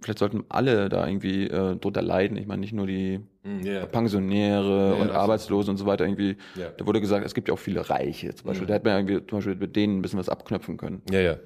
vielleicht 0.00 0.18
sollten 0.18 0.44
alle 0.48 0.88
da 0.88 1.06
irgendwie 1.06 1.44
äh, 1.44 1.76
drunter 1.76 2.02
leiden. 2.02 2.36
Ich 2.36 2.46
meine, 2.46 2.60
nicht 2.60 2.72
nur 2.72 2.86
die 2.86 3.20
yeah. 3.44 3.82
Hm, 3.82 3.90
Pensionäre 3.90 4.92
yeah, 4.92 5.02
und 5.02 5.10
Arbeitslose 5.10 5.70
und 5.70 5.76
so 5.76 5.86
weiter 5.86 6.04
irgendwie. 6.04 6.36
Yeah. 6.56 6.72
Da 6.76 6.86
wurde 6.86 7.00
gesagt, 7.00 7.24
es 7.24 7.34
gibt 7.34 7.48
ja 7.48 7.54
auch 7.54 7.58
viele 7.58 7.88
Reiche 7.88 8.34
zum 8.34 8.48
Beispiel. 8.48 8.64
Mhm. 8.64 8.68
Da 8.68 8.74
hätte 8.74 8.84
man 8.84 8.92
ja 8.92 8.98
irgendwie 8.98 9.26
zum 9.26 9.38
Beispiel 9.38 9.54
mit 9.56 9.76
denen 9.76 9.98
ein 9.98 10.02
bisschen 10.02 10.18
was 10.18 10.28
abknöpfen 10.28 10.76
können. 10.76 11.02
Ja, 11.10 11.20
ja. 11.20 11.36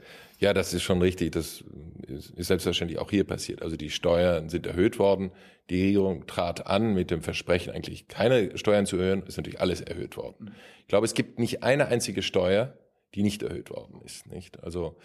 Ja, 0.40 0.54
das 0.54 0.72
ist 0.72 0.82
schon 0.82 1.00
richtig. 1.02 1.32
Das 1.32 1.62
ist 2.08 2.46
selbstverständlich 2.48 2.98
auch 2.98 3.10
hier 3.10 3.24
passiert. 3.24 3.62
Also 3.62 3.76
die 3.76 3.90
Steuern 3.90 4.48
sind 4.48 4.66
erhöht 4.66 4.98
worden. 4.98 5.30
Die 5.68 5.82
Regierung 5.82 6.26
trat 6.26 6.66
an 6.66 6.94
mit 6.94 7.10
dem 7.10 7.22
Versprechen, 7.22 7.72
eigentlich 7.72 8.08
keine 8.08 8.56
Steuern 8.58 8.86
zu 8.86 8.96
erhöhen. 8.96 9.22
Ist 9.22 9.36
natürlich 9.36 9.60
alles 9.60 9.82
erhöht 9.82 10.16
worden. 10.16 10.52
Ich 10.80 10.88
glaube, 10.88 11.04
es 11.04 11.14
gibt 11.14 11.38
nicht 11.38 11.62
eine 11.62 11.86
einzige 11.88 12.22
Steuer, 12.22 12.72
die 13.14 13.22
nicht 13.22 13.42
erhöht 13.42 13.70
worden 13.70 14.00
ist. 14.04 14.26
Nicht? 14.26 14.62
Also 14.64 14.96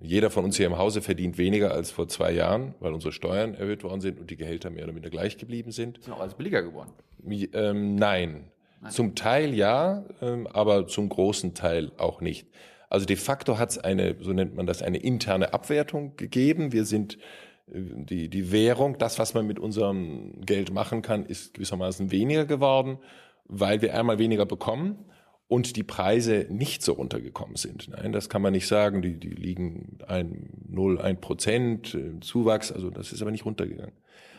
jeder 0.00 0.30
von 0.30 0.44
uns 0.44 0.56
hier 0.56 0.66
im 0.66 0.78
Hause 0.78 1.02
verdient 1.02 1.38
weniger 1.38 1.72
als 1.72 1.90
vor 1.90 2.08
zwei 2.08 2.32
Jahren, 2.32 2.74
weil 2.80 2.92
unsere 2.92 3.12
Steuern 3.12 3.54
erhöht 3.54 3.84
worden 3.84 4.00
sind 4.00 4.18
und 4.18 4.30
die 4.30 4.36
Gehälter 4.36 4.70
mehr 4.70 4.84
oder 4.84 4.92
minder 4.92 5.10
gleich 5.10 5.36
geblieben 5.36 5.70
sind. 5.70 5.98
Ist 5.98 6.10
auch 6.10 6.20
alles 6.20 6.34
billiger 6.34 6.62
geworden? 6.62 6.92
Ähm, 7.28 7.96
nein. 7.96 8.50
nein. 8.80 8.90
Zum 8.90 9.14
Teil 9.14 9.54
ja, 9.54 10.04
ähm, 10.22 10.46
aber 10.46 10.86
zum 10.86 11.08
großen 11.08 11.54
Teil 11.54 11.92
auch 11.98 12.20
nicht. 12.20 12.46
Also 12.88 13.06
de 13.06 13.16
facto 13.16 13.58
hat 13.58 13.70
es 13.70 13.78
eine, 13.78 14.16
so 14.20 14.32
nennt 14.32 14.54
man 14.54 14.66
das, 14.66 14.82
eine 14.82 14.98
interne 14.98 15.52
Abwertung 15.52 16.16
gegeben. 16.16 16.72
Wir 16.72 16.84
sind 16.84 17.18
äh, 17.66 17.80
die, 17.94 18.28
die 18.28 18.52
Währung, 18.52 18.98
das, 18.98 19.18
was 19.18 19.34
man 19.34 19.46
mit 19.46 19.58
unserem 19.58 20.40
Geld 20.40 20.72
machen 20.72 21.02
kann, 21.02 21.26
ist 21.26 21.54
gewissermaßen 21.54 22.10
weniger 22.10 22.46
geworden, 22.46 22.98
weil 23.44 23.82
wir 23.82 23.98
einmal 23.98 24.18
weniger 24.18 24.46
bekommen 24.46 25.04
und 25.48 25.76
die 25.76 25.82
Preise 25.82 26.46
nicht 26.50 26.82
so 26.82 26.92
runtergekommen 26.92 27.56
sind. 27.56 27.88
Nein, 27.88 28.12
das 28.12 28.28
kann 28.28 28.42
man 28.42 28.52
nicht 28.52 28.68
sagen. 28.68 29.00
Die, 29.00 29.18
die 29.18 29.30
liegen 29.30 29.98
ein, 30.06 30.50
0, 30.68 31.00
1 31.00 31.20
Prozent 31.20 31.94
äh, 31.94 32.20
Zuwachs, 32.20 32.70
also 32.70 32.90
das 32.90 33.12
ist 33.12 33.22
aber 33.22 33.30
nicht 33.30 33.46
runtergegangen. 33.46 33.94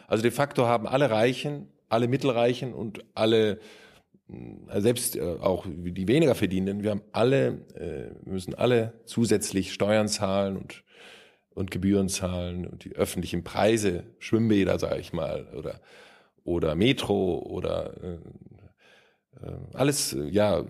Also 0.08 0.22
de 0.22 0.32
facto 0.32 0.66
haben 0.66 0.88
alle 0.88 1.10
Reichen, 1.10 1.68
alle 1.90 2.08
Mittelreichen 2.08 2.74
und 2.74 3.04
alle, 3.16 3.60
selbst 4.78 5.16
äh, 5.16 5.38
auch 5.40 5.66
die 5.68 6.08
weniger 6.08 6.36
verdienenden, 6.36 6.84
wir 6.84 6.92
haben 6.92 7.04
alle, 7.12 7.66
wir 7.76 8.34
müssen 8.34 8.54
alle 8.54 8.94
zusätzlich 9.06 9.74
Steuern 9.74 10.08
zahlen 10.08 10.58
und, 10.58 10.84
und 11.50 11.72
Gebühren 11.72 12.10
zahlen 12.10 12.68
und 12.68 12.86
die 12.86 12.96
öffentlichen 12.96 13.44
Preise, 13.44 14.04
Schwimmbäder, 14.20 14.78
sage 14.78 15.00
ich 15.00 15.14
mal, 15.14 15.48
oder, 15.56 15.82
oder 16.44 16.76
Metro 16.76 17.40
oder 17.40 17.94
äh, 18.04 18.18
alles, 19.74 20.14
äh, 20.14 20.28
ja, 20.28 20.66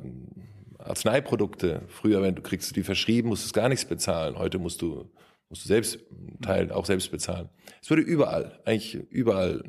Arzneiprodukte. 0.77 1.83
Früher, 1.87 2.21
wenn 2.21 2.35
du 2.35 2.41
kriegst 2.41 2.75
die 2.75 2.83
verschrieben, 2.83 3.29
musst 3.29 3.49
du 3.49 3.59
gar 3.59 3.69
nichts 3.69 3.85
bezahlen. 3.85 4.37
Heute 4.37 4.59
musst 4.59 4.81
du, 4.81 5.11
musst 5.49 5.65
du 5.65 5.67
selbst 5.67 5.99
Teil 6.41 6.71
auch 6.71 6.85
selbst 6.85 7.11
bezahlen. 7.11 7.49
Es 7.81 7.89
wurde 7.89 8.01
überall, 8.01 8.61
eigentlich 8.65 8.95
überall 8.95 9.63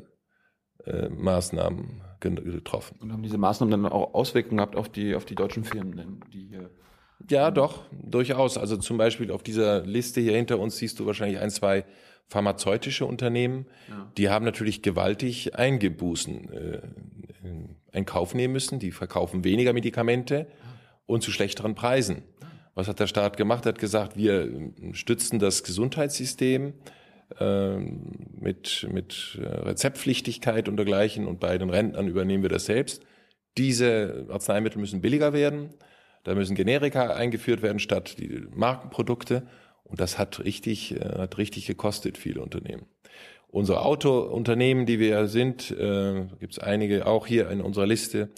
äh, 0.85 1.09
Maßnahmen 1.09 2.01
getroffen. 2.21 2.97
Und 3.01 3.11
haben 3.11 3.23
diese 3.23 3.37
Maßnahmen 3.37 3.83
dann 3.83 3.91
auch 3.91 4.13
Auswirkungen 4.13 4.57
gehabt 4.57 4.75
auf 4.75 4.89
die, 4.89 5.15
auf 5.15 5.25
die 5.25 5.35
deutschen 5.35 5.63
Firmen, 5.63 6.21
die 6.31 6.45
hier 6.45 6.69
ja, 7.29 7.51
doch, 7.51 7.83
durchaus. 7.91 8.57
Also 8.57 8.77
zum 8.77 8.97
Beispiel 8.97 9.31
auf 9.31 9.43
dieser 9.43 9.85
Liste 9.85 10.21
hier 10.21 10.35
hinter 10.35 10.59
uns 10.59 10.77
siehst 10.77 10.99
du 10.99 11.05
wahrscheinlich 11.05 11.39
ein, 11.39 11.51
zwei 11.51 11.85
pharmazeutische 12.27 13.05
Unternehmen. 13.05 13.67
Ja. 13.89 14.11
Die 14.17 14.29
haben 14.29 14.45
natürlich 14.45 14.81
gewaltig 14.81 15.55
Eingebußen 15.55 16.51
äh, 16.51 16.81
in 17.91 18.05
Kauf 18.05 18.33
nehmen 18.33 18.53
müssen. 18.53 18.79
Die 18.79 18.91
verkaufen 18.91 19.43
weniger 19.43 19.73
Medikamente 19.73 20.47
und 21.05 21.21
zu 21.21 21.31
schlechteren 21.31 21.75
Preisen. 21.75 22.23
Was 22.73 22.87
hat 22.87 22.99
der 22.99 23.07
Staat 23.07 23.35
gemacht? 23.35 23.65
Er 23.65 23.73
hat 23.73 23.79
gesagt, 23.79 24.15
wir 24.15 24.49
stützen 24.93 25.39
das 25.39 25.63
Gesundheitssystem 25.63 26.69
äh, 26.69 27.00
mit, 27.39 28.87
mit 28.91 29.39
äh, 29.41 29.45
Rezeptpflichtigkeit 29.45 30.67
und 30.67 30.77
dergleichen 30.77 31.27
und 31.27 31.39
bei 31.39 31.57
den 31.57 31.69
Rentnern 31.69 32.07
übernehmen 32.07 32.43
wir 32.43 32.49
das 32.49 32.65
selbst. 32.65 33.03
Diese 33.57 34.27
Arzneimittel 34.29 34.79
müssen 34.79 35.01
billiger 35.01 35.33
werden. 35.33 35.69
Da 36.23 36.35
müssen 36.35 36.55
Generika 36.55 37.13
eingeführt 37.13 37.61
werden 37.61 37.79
statt 37.79 38.17
die 38.19 38.45
Markenprodukte. 38.53 39.47
Und 39.83 39.99
das 39.99 40.17
hat 40.17 40.43
richtig, 40.43 40.95
äh, 40.95 41.19
hat 41.19 41.37
richtig 41.37 41.67
gekostet, 41.67 42.17
viele 42.17 42.41
Unternehmen. 42.41 42.85
Unsere 43.47 43.81
Autounternehmen, 43.81 44.85
die 44.85 44.99
wir 44.99 45.27
sind, 45.27 45.71
äh, 45.71 46.25
gibt 46.39 46.53
es 46.53 46.59
einige 46.59 47.05
auch 47.05 47.27
hier 47.27 47.49
in 47.49 47.61
unserer 47.61 47.85
Liste, 47.85 48.29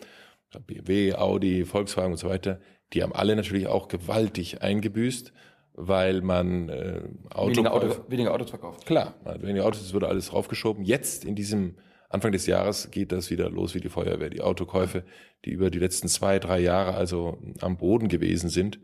BMW, 0.67 1.13
Audi, 1.13 1.65
Volkswagen 1.65 2.13
und 2.13 2.17
so 2.17 2.29
weiter, 2.29 2.60
die 2.93 3.03
haben 3.03 3.13
alle 3.13 3.36
natürlich 3.36 3.67
auch 3.67 3.88
gewaltig 3.88 4.62
eingebüßt, 4.62 5.34
weil 5.73 6.21
man 6.21 6.69
äh, 6.69 7.01
Auto 7.29 7.57
weniger, 7.57 7.73
Auto, 7.73 7.95
weniger 8.07 8.33
Autos 8.33 8.49
verkauft. 8.49 8.86
Klar, 8.86 9.15
weniger 9.39 9.65
Autos, 9.65 9.81
es 9.81 9.93
wurde 9.93 10.07
alles 10.07 10.27
draufgeschoben. 10.27 10.83
Jetzt 10.83 11.25
in 11.25 11.36
diesem 11.36 11.77
Anfang 12.09 12.31
des 12.31 12.45
Jahres 12.45 12.91
geht 12.91 13.12
das 13.12 13.31
wieder 13.31 13.49
los 13.49 13.73
wie 13.73 13.79
die 13.79 13.89
Feuerwehr. 13.89 14.29
Die 14.29 14.41
Autokäufe, 14.41 15.03
die 15.45 15.49
über 15.49 15.71
die 15.71 15.79
letzten 15.79 16.07
zwei, 16.07 16.38
drei 16.38 16.59
Jahre 16.59 16.93
also 16.93 17.39
am 17.59 17.77
Boden 17.77 18.07
gewesen 18.07 18.49
sind, 18.49 18.79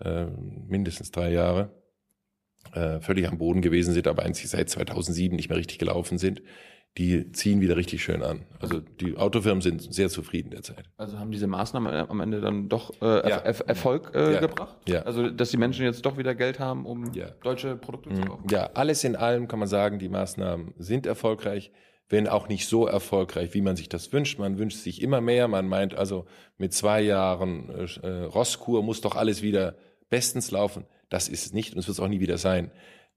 äh, 0.00 0.26
mindestens 0.26 1.10
drei 1.10 1.32
Jahre, 1.32 1.72
äh, 2.74 3.00
völlig 3.00 3.28
am 3.28 3.38
Boden 3.38 3.62
gewesen 3.62 3.94
sind, 3.94 4.06
aber 4.06 4.24
eigentlich 4.24 4.48
seit 4.50 4.68
2007 4.68 5.34
nicht 5.34 5.48
mehr 5.48 5.58
richtig 5.58 5.78
gelaufen 5.78 6.18
sind, 6.18 6.42
die 6.98 7.30
ziehen 7.32 7.60
wieder 7.60 7.76
richtig 7.76 8.02
schön 8.02 8.22
an. 8.22 8.46
Also 8.58 8.80
die 8.80 9.16
Autofirmen 9.16 9.60
sind 9.60 9.92
sehr 9.92 10.08
zufrieden 10.08 10.50
derzeit. 10.50 10.84
Also 10.96 11.18
haben 11.18 11.30
diese 11.30 11.46
Maßnahmen 11.46 11.92
äh, 11.92 12.06
am 12.08 12.20
Ende 12.20 12.40
dann 12.40 12.68
doch 12.68 12.90
äh, 13.02 13.28
ja. 13.28 13.36
er 13.36 13.68
Erfolg 13.68 14.12
äh, 14.14 14.34
ja. 14.34 14.40
gebracht? 14.40 14.76
Ja. 14.88 15.02
Also 15.02 15.28
dass 15.28 15.50
die 15.50 15.58
Menschen 15.58 15.84
jetzt 15.84 16.06
doch 16.06 16.16
wieder 16.16 16.34
Geld 16.34 16.58
haben, 16.58 16.86
um 16.86 17.12
ja. 17.12 17.30
deutsche 17.42 17.76
Produkte 17.76 18.10
zu 18.10 18.20
mhm. 18.20 18.28
kaufen? 18.28 18.48
Ja, 18.50 18.70
alles 18.74 19.04
in 19.04 19.14
allem 19.14 19.46
kann 19.46 19.58
man 19.58 19.68
sagen, 19.68 19.98
die 19.98 20.08
Maßnahmen 20.08 20.74
sind 20.78 21.06
erfolgreich 21.06 21.70
wenn 22.08 22.28
auch 22.28 22.48
nicht 22.48 22.68
so 22.68 22.86
erfolgreich, 22.86 23.52
wie 23.54 23.60
man 23.60 23.76
sich 23.76 23.88
das 23.88 24.12
wünscht. 24.12 24.38
Man 24.38 24.58
wünscht 24.58 24.78
sich 24.78 25.02
immer 25.02 25.20
mehr. 25.20 25.48
Man 25.48 25.66
meint 25.66 25.94
also, 25.94 26.26
mit 26.56 26.72
zwei 26.72 27.00
Jahren 27.00 27.68
äh, 27.70 28.06
äh, 28.06 28.22
Rosskur 28.24 28.82
muss 28.82 29.00
doch 29.00 29.16
alles 29.16 29.42
wieder 29.42 29.76
bestens 30.08 30.50
laufen. 30.50 30.86
Das 31.08 31.28
ist 31.28 31.46
es 31.46 31.52
nicht 31.52 31.74
und 31.74 31.80
es 31.80 31.88
wird 31.88 31.98
es 31.98 32.00
auch 32.00 32.08
nie 32.08 32.20
wieder 32.20 32.38
sein. 32.38 32.70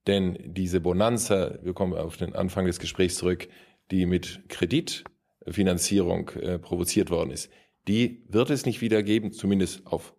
Denn 0.07 0.37
diese 0.43 0.79
Bonanza, 0.81 1.59
wir 1.61 1.73
kommen 1.73 1.93
auf 1.93 2.17
den 2.17 2.33
Anfang 2.33 2.65
des 2.65 2.79
Gesprächs 2.79 3.17
zurück, 3.17 3.47
die 3.91 4.06
mit 4.06 4.41
Kreditfinanzierung 4.49 6.30
äh, 6.30 6.60
provoziert 6.60 7.10
worden 7.10 7.32
ist, 7.32 7.49
die 7.88 8.23
wird 8.28 8.49
es 8.49 8.65
nicht 8.65 8.82
wieder 8.82 9.04
geben, 9.04 9.32
zumindest 9.32 9.86
auf 9.88 10.13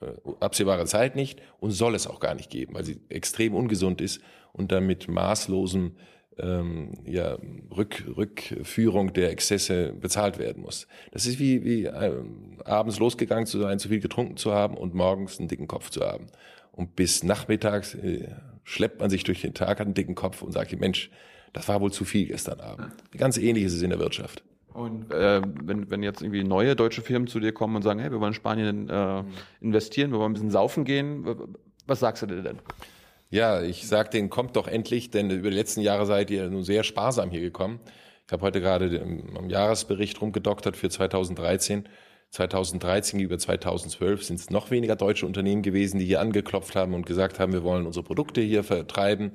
äh, 0.00 0.12
absehbare 0.40 0.86
Zeit 0.86 1.16
nicht 1.16 1.40
und 1.58 1.70
soll 1.70 1.94
es 1.94 2.06
auch 2.06 2.20
gar 2.20 2.34
nicht 2.34 2.50
geben, 2.50 2.74
weil 2.74 2.84
sie 2.84 3.00
extrem 3.08 3.54
ungesund 3.54 4.00
ist 4.00 4.20
und 4.52 4.72
damit 4.72 5.08
maßlosem 5.08 5.96
ähm, 6.38 6.92
ja, 7.04 7.36
Rück, 7.76 8.04
Rückführung 8.16 9.12
der 9.12 9.30
Exzesse 9.30 9.92
bezahlt 9.92 10.38
werden 10.38 10.62
muss. 10.62 10.86
Das 11.10 11.26
ist 11.26 11.38
wie, 11.38 11.64
wie 11.64 11.84
äh, 11.84 12.22
abends 12.64 12.98
losgegangen 12.98 13.46
zu 13.46 13.58
sein, 13.58 13.78
zu 13.78 13.88
viel 13.88 14.00
getrunken 14.00 14.36
zu 14.36 14.52
haben 14.52 14.76
und 14.76 14.94
morgens 14.94 15.38
einen 15.38 15.48
dicken 15.48 15.66
Kopf 15.66 15.90
zu 15.90 16.00
haben. 16.02 16.26
Und 16.70 16.94
bis 16.94 17.24
nachmittags 17.24 17.94
äh, 17.94 18.28
schleppt 18.62 19.00
man 19.00 19.10
sich 19.10 19.24
durch 19.24 19.40
den 19.40 19.54
Tag, 19.54 19.80
hat 19.80 19.86
einen 19.86 19.94
dicken 19.94 20.14
Kopf 20.14 20.42
und 20.42 20.52
sagt, 20.52 20.78
Mensch, 20.78 21.10
das 21.52 21.68
war 21.68 21.80
wohl 21.80 21.92
zu 21.92 22.04
viel 22.04 22.26
gestern 22.26 22.60
Abend. 22.60 22.92
Ganz 23.16 23.38
ähnlich 23.38 23.64
ist 23.64 23.74
es 23.74 23.82
in 23.82 23.90
der 23.90 23.98
Wirtschaft. 23.98 24.42
Und 24.72 25.12
äh, 25.12 25.42
wenn, 25.64 25.90
wenn 25.90 26.02
jetzt 26.02 26.22
irgendwie 26.22 26.44
neue 26.44 26.76
deutsche 26.76 27.02
Firmen 27.02 27.26
zu 27.26 27.40
dir 27.40 27.52
kommen 27.52 27.74
und 27.74 27.82
sagen, 27.82 27.98
hey, 27.98 28.10
wir 28.12 28.20
wollen 28.20 28.30
in 28.30 28.34
Spanien 28.34 28.88
äh, 28.88 29.24
investieren, 29.60 30.12
wir 30.12 30.18
wollen 30.18 30.30
ein 30.30 30.34
bisschen 30.34 30.50
saufen 30.50 30.84
gehen, 30.84 31.26
was 31.86 32.00
sagst 32.00 32.22
du 32.22 32.26
dir 32.26 32.42
denn? 32.42 32.58
Ja, 33.30 33.60
ich 33.60 33.86
sag 33.88 34.10
denen, 34.10 34.30
kommt 34.30 34.56
doch 34.56 34.68
endlich, 34.68 35.10
denn 35.10 35.30
über 35.30 35.50
die 35.50 35.56
letzten 35.56 35.80
Jahre 35.80 36.06
seid 36.06 36.30
ihr 36.30 36.48
nun 36.48 36.62
sehr 36.62 36.84
sparsam 36.84 37.30
hier 37.30 37.40
gekommen. 37.40 37.80
Ich 38.26 38.32
habe 38.32 38.42
heute 38.42 38.60
gerade 38.60 39.00
am 39.36 39.50
Jahresbericht 39.50 40.20
rumgedoktert 40.20 40.76
für 40.76 40.88
2013. 40.88 41.88
2013 42.30 43.20
über 43.20 43.38
2012 43.38 44.22
sind 44.22 44.38
es 44.38 44.50
noch 44.50 44.70
weniger 44.70 44.96
deutsche 44.96 45.26
Unternehmen 45.26 45.62
gewesen, 45.62 45.98
die 45.98 46.04
hier 46.04 46.20
angeklopft 46.20 46.76
haben 46.76 46.94
und 46.94 47.06
gesagt 47.06 47.38
haben, 47.40 47.52
wir 47.52 47.64
wollen 47.64 47.86
unsere 47.86 48.04
Produkte 48.04 48.40
hier 48.42 48.64
vertreiben. 48.64 49.32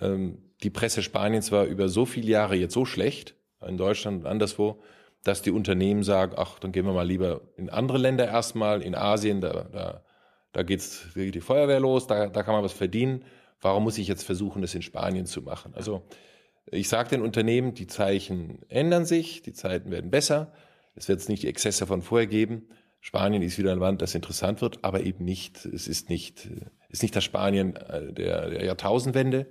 Ähm, 0.00 0.38
die 0.62 0.70
Presse 0.70 1.02
Spaniens 1.02 1.52
war 1.52 1.64
über 1.64 1.88
so 1.88 2.06
viele 2.06 2.28
Jahre 2.28 2.56
jetzt 2.56 2.74
so 2.74 2.84
schlecht, 2.84 3.34
in 3.66 3.76
Deutschland 3.76 4.20
und 4.20 4.26
anderswo, 4.26 4.82
dass 5.24 5.42
die 5.42 5.50
Unternehmen 5.50 6.02
sagen, 6.02 6.34
ach, 6.36 6.58
dann 6.58 6.72
gehen 6.72 6.86
wir 6.86 6.92
mal 6.92 7.06
lieber 7.06 7.40
in 7.56 7.68
andere 7.68 7.98
Länder 7.98 8.26
erstmal, 8.26 8.82
in 8.82 8.94
Asien, 8.94 9.40
da, 9.40 9.64
da 9.72 10.04
da 10.56 10.62
geht's, 10.62 11.08
da 11.14 11.20
geht 11.20 11.34
die 11.34 11.42
Feuerwehr 11.42 11.80
los, 11.80 12.06
da, 12.06 12.28
da 12.28 12.42
kann 12.42 12.54
man 12.54 12.64
was 12.64 12.72
verdienen. 12.72 13.24
Warum 13.60 13.82
muss 13.82 13.98
ich 13.98 14.08
jetzt 14.08 14.22
versuchen, 14.22 14.62
das 14.62 14.74
in 14.74 14.80
Spanien 14.80 15.26
zu 15.26 15.42
machen? 15.42 15.74
Also 15.74 16.02
ich 16.64 16.88
sage 16.88 17.10
den 17.10 17.20
Unternehmen, 17.20 17.74
die 17.74 17.86
Zeichen 17.86 18.60
ändern 18.70 19.04
sich, 19.04 19.42
die 19.42 19.52
Zeiten 19.52 19.90
werden 19.90 20.10
besser. 20.10 20.54
Es 20.94 21.08
wird 21.08 21.28
nicht 21.28 21.42
die 21.42 21.48
Exzesse 21.48 21.86
von 21.86 22.00
vorher 22.00 22.26
geben. 22.26 22.70
Spanien 23.00 23.42
ist 23.42 23.58
wieder 23.58 23.72
ein 23.72 23.78
Land, 23.78 24.00
das 24.00 24.14
interessant 24.14 24.62
wird, 24.62 24.82
aber 24.82 25.02
eben 25.02 25.26
nicht, 25.26 25.66
es 25.66 25.86
ist 25.88 26.08
nicht, 26.08 26.48
ist 26.88 27.02
nicht 27.02 27.14
das 27.14 27.24
Spanien 27.24 27.76
äh, 27.76 28.14
der, 28.14 28.48
der 28.48 28.64
Jahrtausendwende 28.64 29.46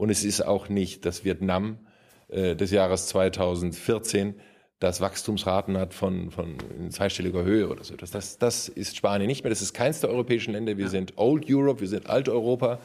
und 0.00 0.08
es 0.08 0.24
ist 0.24 0.40
auch 0.40 0.70
nicht 0.70 1.04
das 1.04 1.26
Vietnam 1.26 1.76
äh, 2.28 2.56
des 2.56 2.70
Jahres 2.70 3.08
2014, 3.08 4.34
das 4.78 5.02
Wachstumsraten 5.02 5.76
hat 5.76 5.92
von, 5.92 6.30
von 6.30 6.56
in 6.78 6.90
zweistelliger 6.90 7.44
Höhe 7.44 7.68
oder 7.68 7.84
so. 7.84 7.96
Das, 7.96 8.10
das, 8.10 8.38
das 8.38 8.70
ist 8.70 8.96
Spanien 8.96 9.26
nicht 9.26 9.44
mehr. 9.44 9.50
Das 9.50 9.60
ist 9.60 9.74
keins 9.74 10.00
der 10.00 10.08
europäischen 10.08 10.54
Länder. 10.54 10.78
Wir 10.78 10.86
ja. 10.86 10.90
sind 10.90 11.18
Old 11.18 11.44
Europe, 11.50 11.82
wir 11.82 11.88
sind 11.88 12.08
Alt-Europa. 12.08 12.80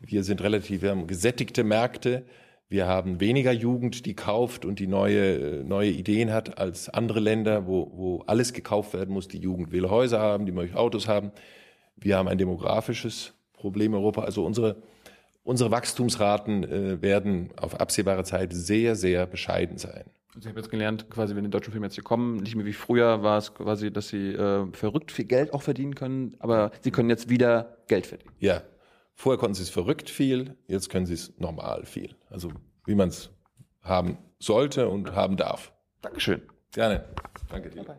Wir 0.00 0.24
sind 0.24 0.40
relativ, 0.40 0.80
wir 0.80 0.88
haben 0.88 1.06
gesättigte 1.06 1.64
Märkte. 1.64 2.24
Wir 2.70 2.86
haben 2.86 3.20
weniger 3.20 3.52
Jugend, 3.52 4.06
die 4.06 4.14
kauft 4.14 4.64
und 4.64 4.78
die 4.78 4.86
neue, 4.86 5.62
neue 5.66 5.90
Ideen 5.90 6.32
hat 6.32 6.56
als 6.56 6.88
andere 6.88 7.20
Länder, 7.20 7.66
wo, 7.66 7.92
wo 7.94 8.24
alles 8.26 8.54
gekauft 8.54 8.94
werden 8.94 9.12
muss. 9.12 9.28
Die 9.28 9.38
Jugend 9.38 9.70
will 9.70 9.90
Häuser 9.90 10.20
haben, 10.20 10.46
die 10.46 10.52
möchte 10.52 10.78
Autos 10.78 11.08
haben. 11.08 11.30
Wir 11.96 12.16
haben 12.16 12.26
ein 12.26 12.38
demografisches 12.38 13.34
Problem 13.52 13.92
in 13.92 13.98
Europa. 13.98 14.22
Also 14.22 14.46
unsere, 14.46 14.76
unsere 15.48 15.70
Wachstumsraten 15.70 16.62
äh, 16.64 17.02
werden 17.02 17.50
auf 17.56 17.80
absehbare 17.80 18.22
Zeit 18.22 18.52
sehr, 18.52 18.94
sehr 18.96 19.26
bescheiden 19.26 19.78
sein. 19.78 20.04
Also 20.34 20.40
ich 20.40 20.48
habe 20.48 20.60
jetzt 20.60 20.70
gelernt, 20.70 21.08
quasi, 21.08 21.34
wenn 21.34 21.42
die 21.42 21.50
deutschen 21.50 21.72
Filme 21.72 21.86
jetzt 21.86 21.94
hier 21.94 22.04
kommen, 22.04 22.36
nicht 22.36 22.54
mehr 22.54 22.66
wie 22.66 22.74
früher 22.74 23.22
war 23.22 23.38
es 23.38 23.54
quasi, 23.54 23.90
dass 23.90 24.08
sie 24.08 24.34
äh, 24.34 24.70
verrückt 24.72 25.10
viel 25.10 25.24
Geld 25.24 25.54
auch 25.54 25.62
verdienen 25.62 25.94
können, 25.94 26.36
aber 26.38 26.70
sie 26.82 26.90
können 26.90 27.08
jetzt 27.08 27.30
wieder 27.30 27.78
Geld 27.88 28.06
verdienen. 28.06 28.34
Ja, 28.38 28.62
vorher 29.14 29.38
konnten 29.38 29.54
sie 29.54 29.62
es 29.62 29.70
verrückt 29.70 30.10
viel, 30.10 30.54
jetzt 30.66 30.90
können 30.90 31.06
sie 31.06 31.14
es 31.14 31.32
normal 31.38 31.86
viel. 31.86 32.14
Also 32.28 32.52
wie 32.84 32.94
man 32.94 33.08
es 33.08 33.30
haben 33.80 34.18
sollte 34.38 34.88
und 34.88 35.14
haben 35.14 35.38
darf. 35.38 35.72
Dankeschön. 36.02 36.42
Gerne. 36.72 37.06
Danke 37.48 37.70
dir. 37.70 37.84
Bye. 37.84 37.96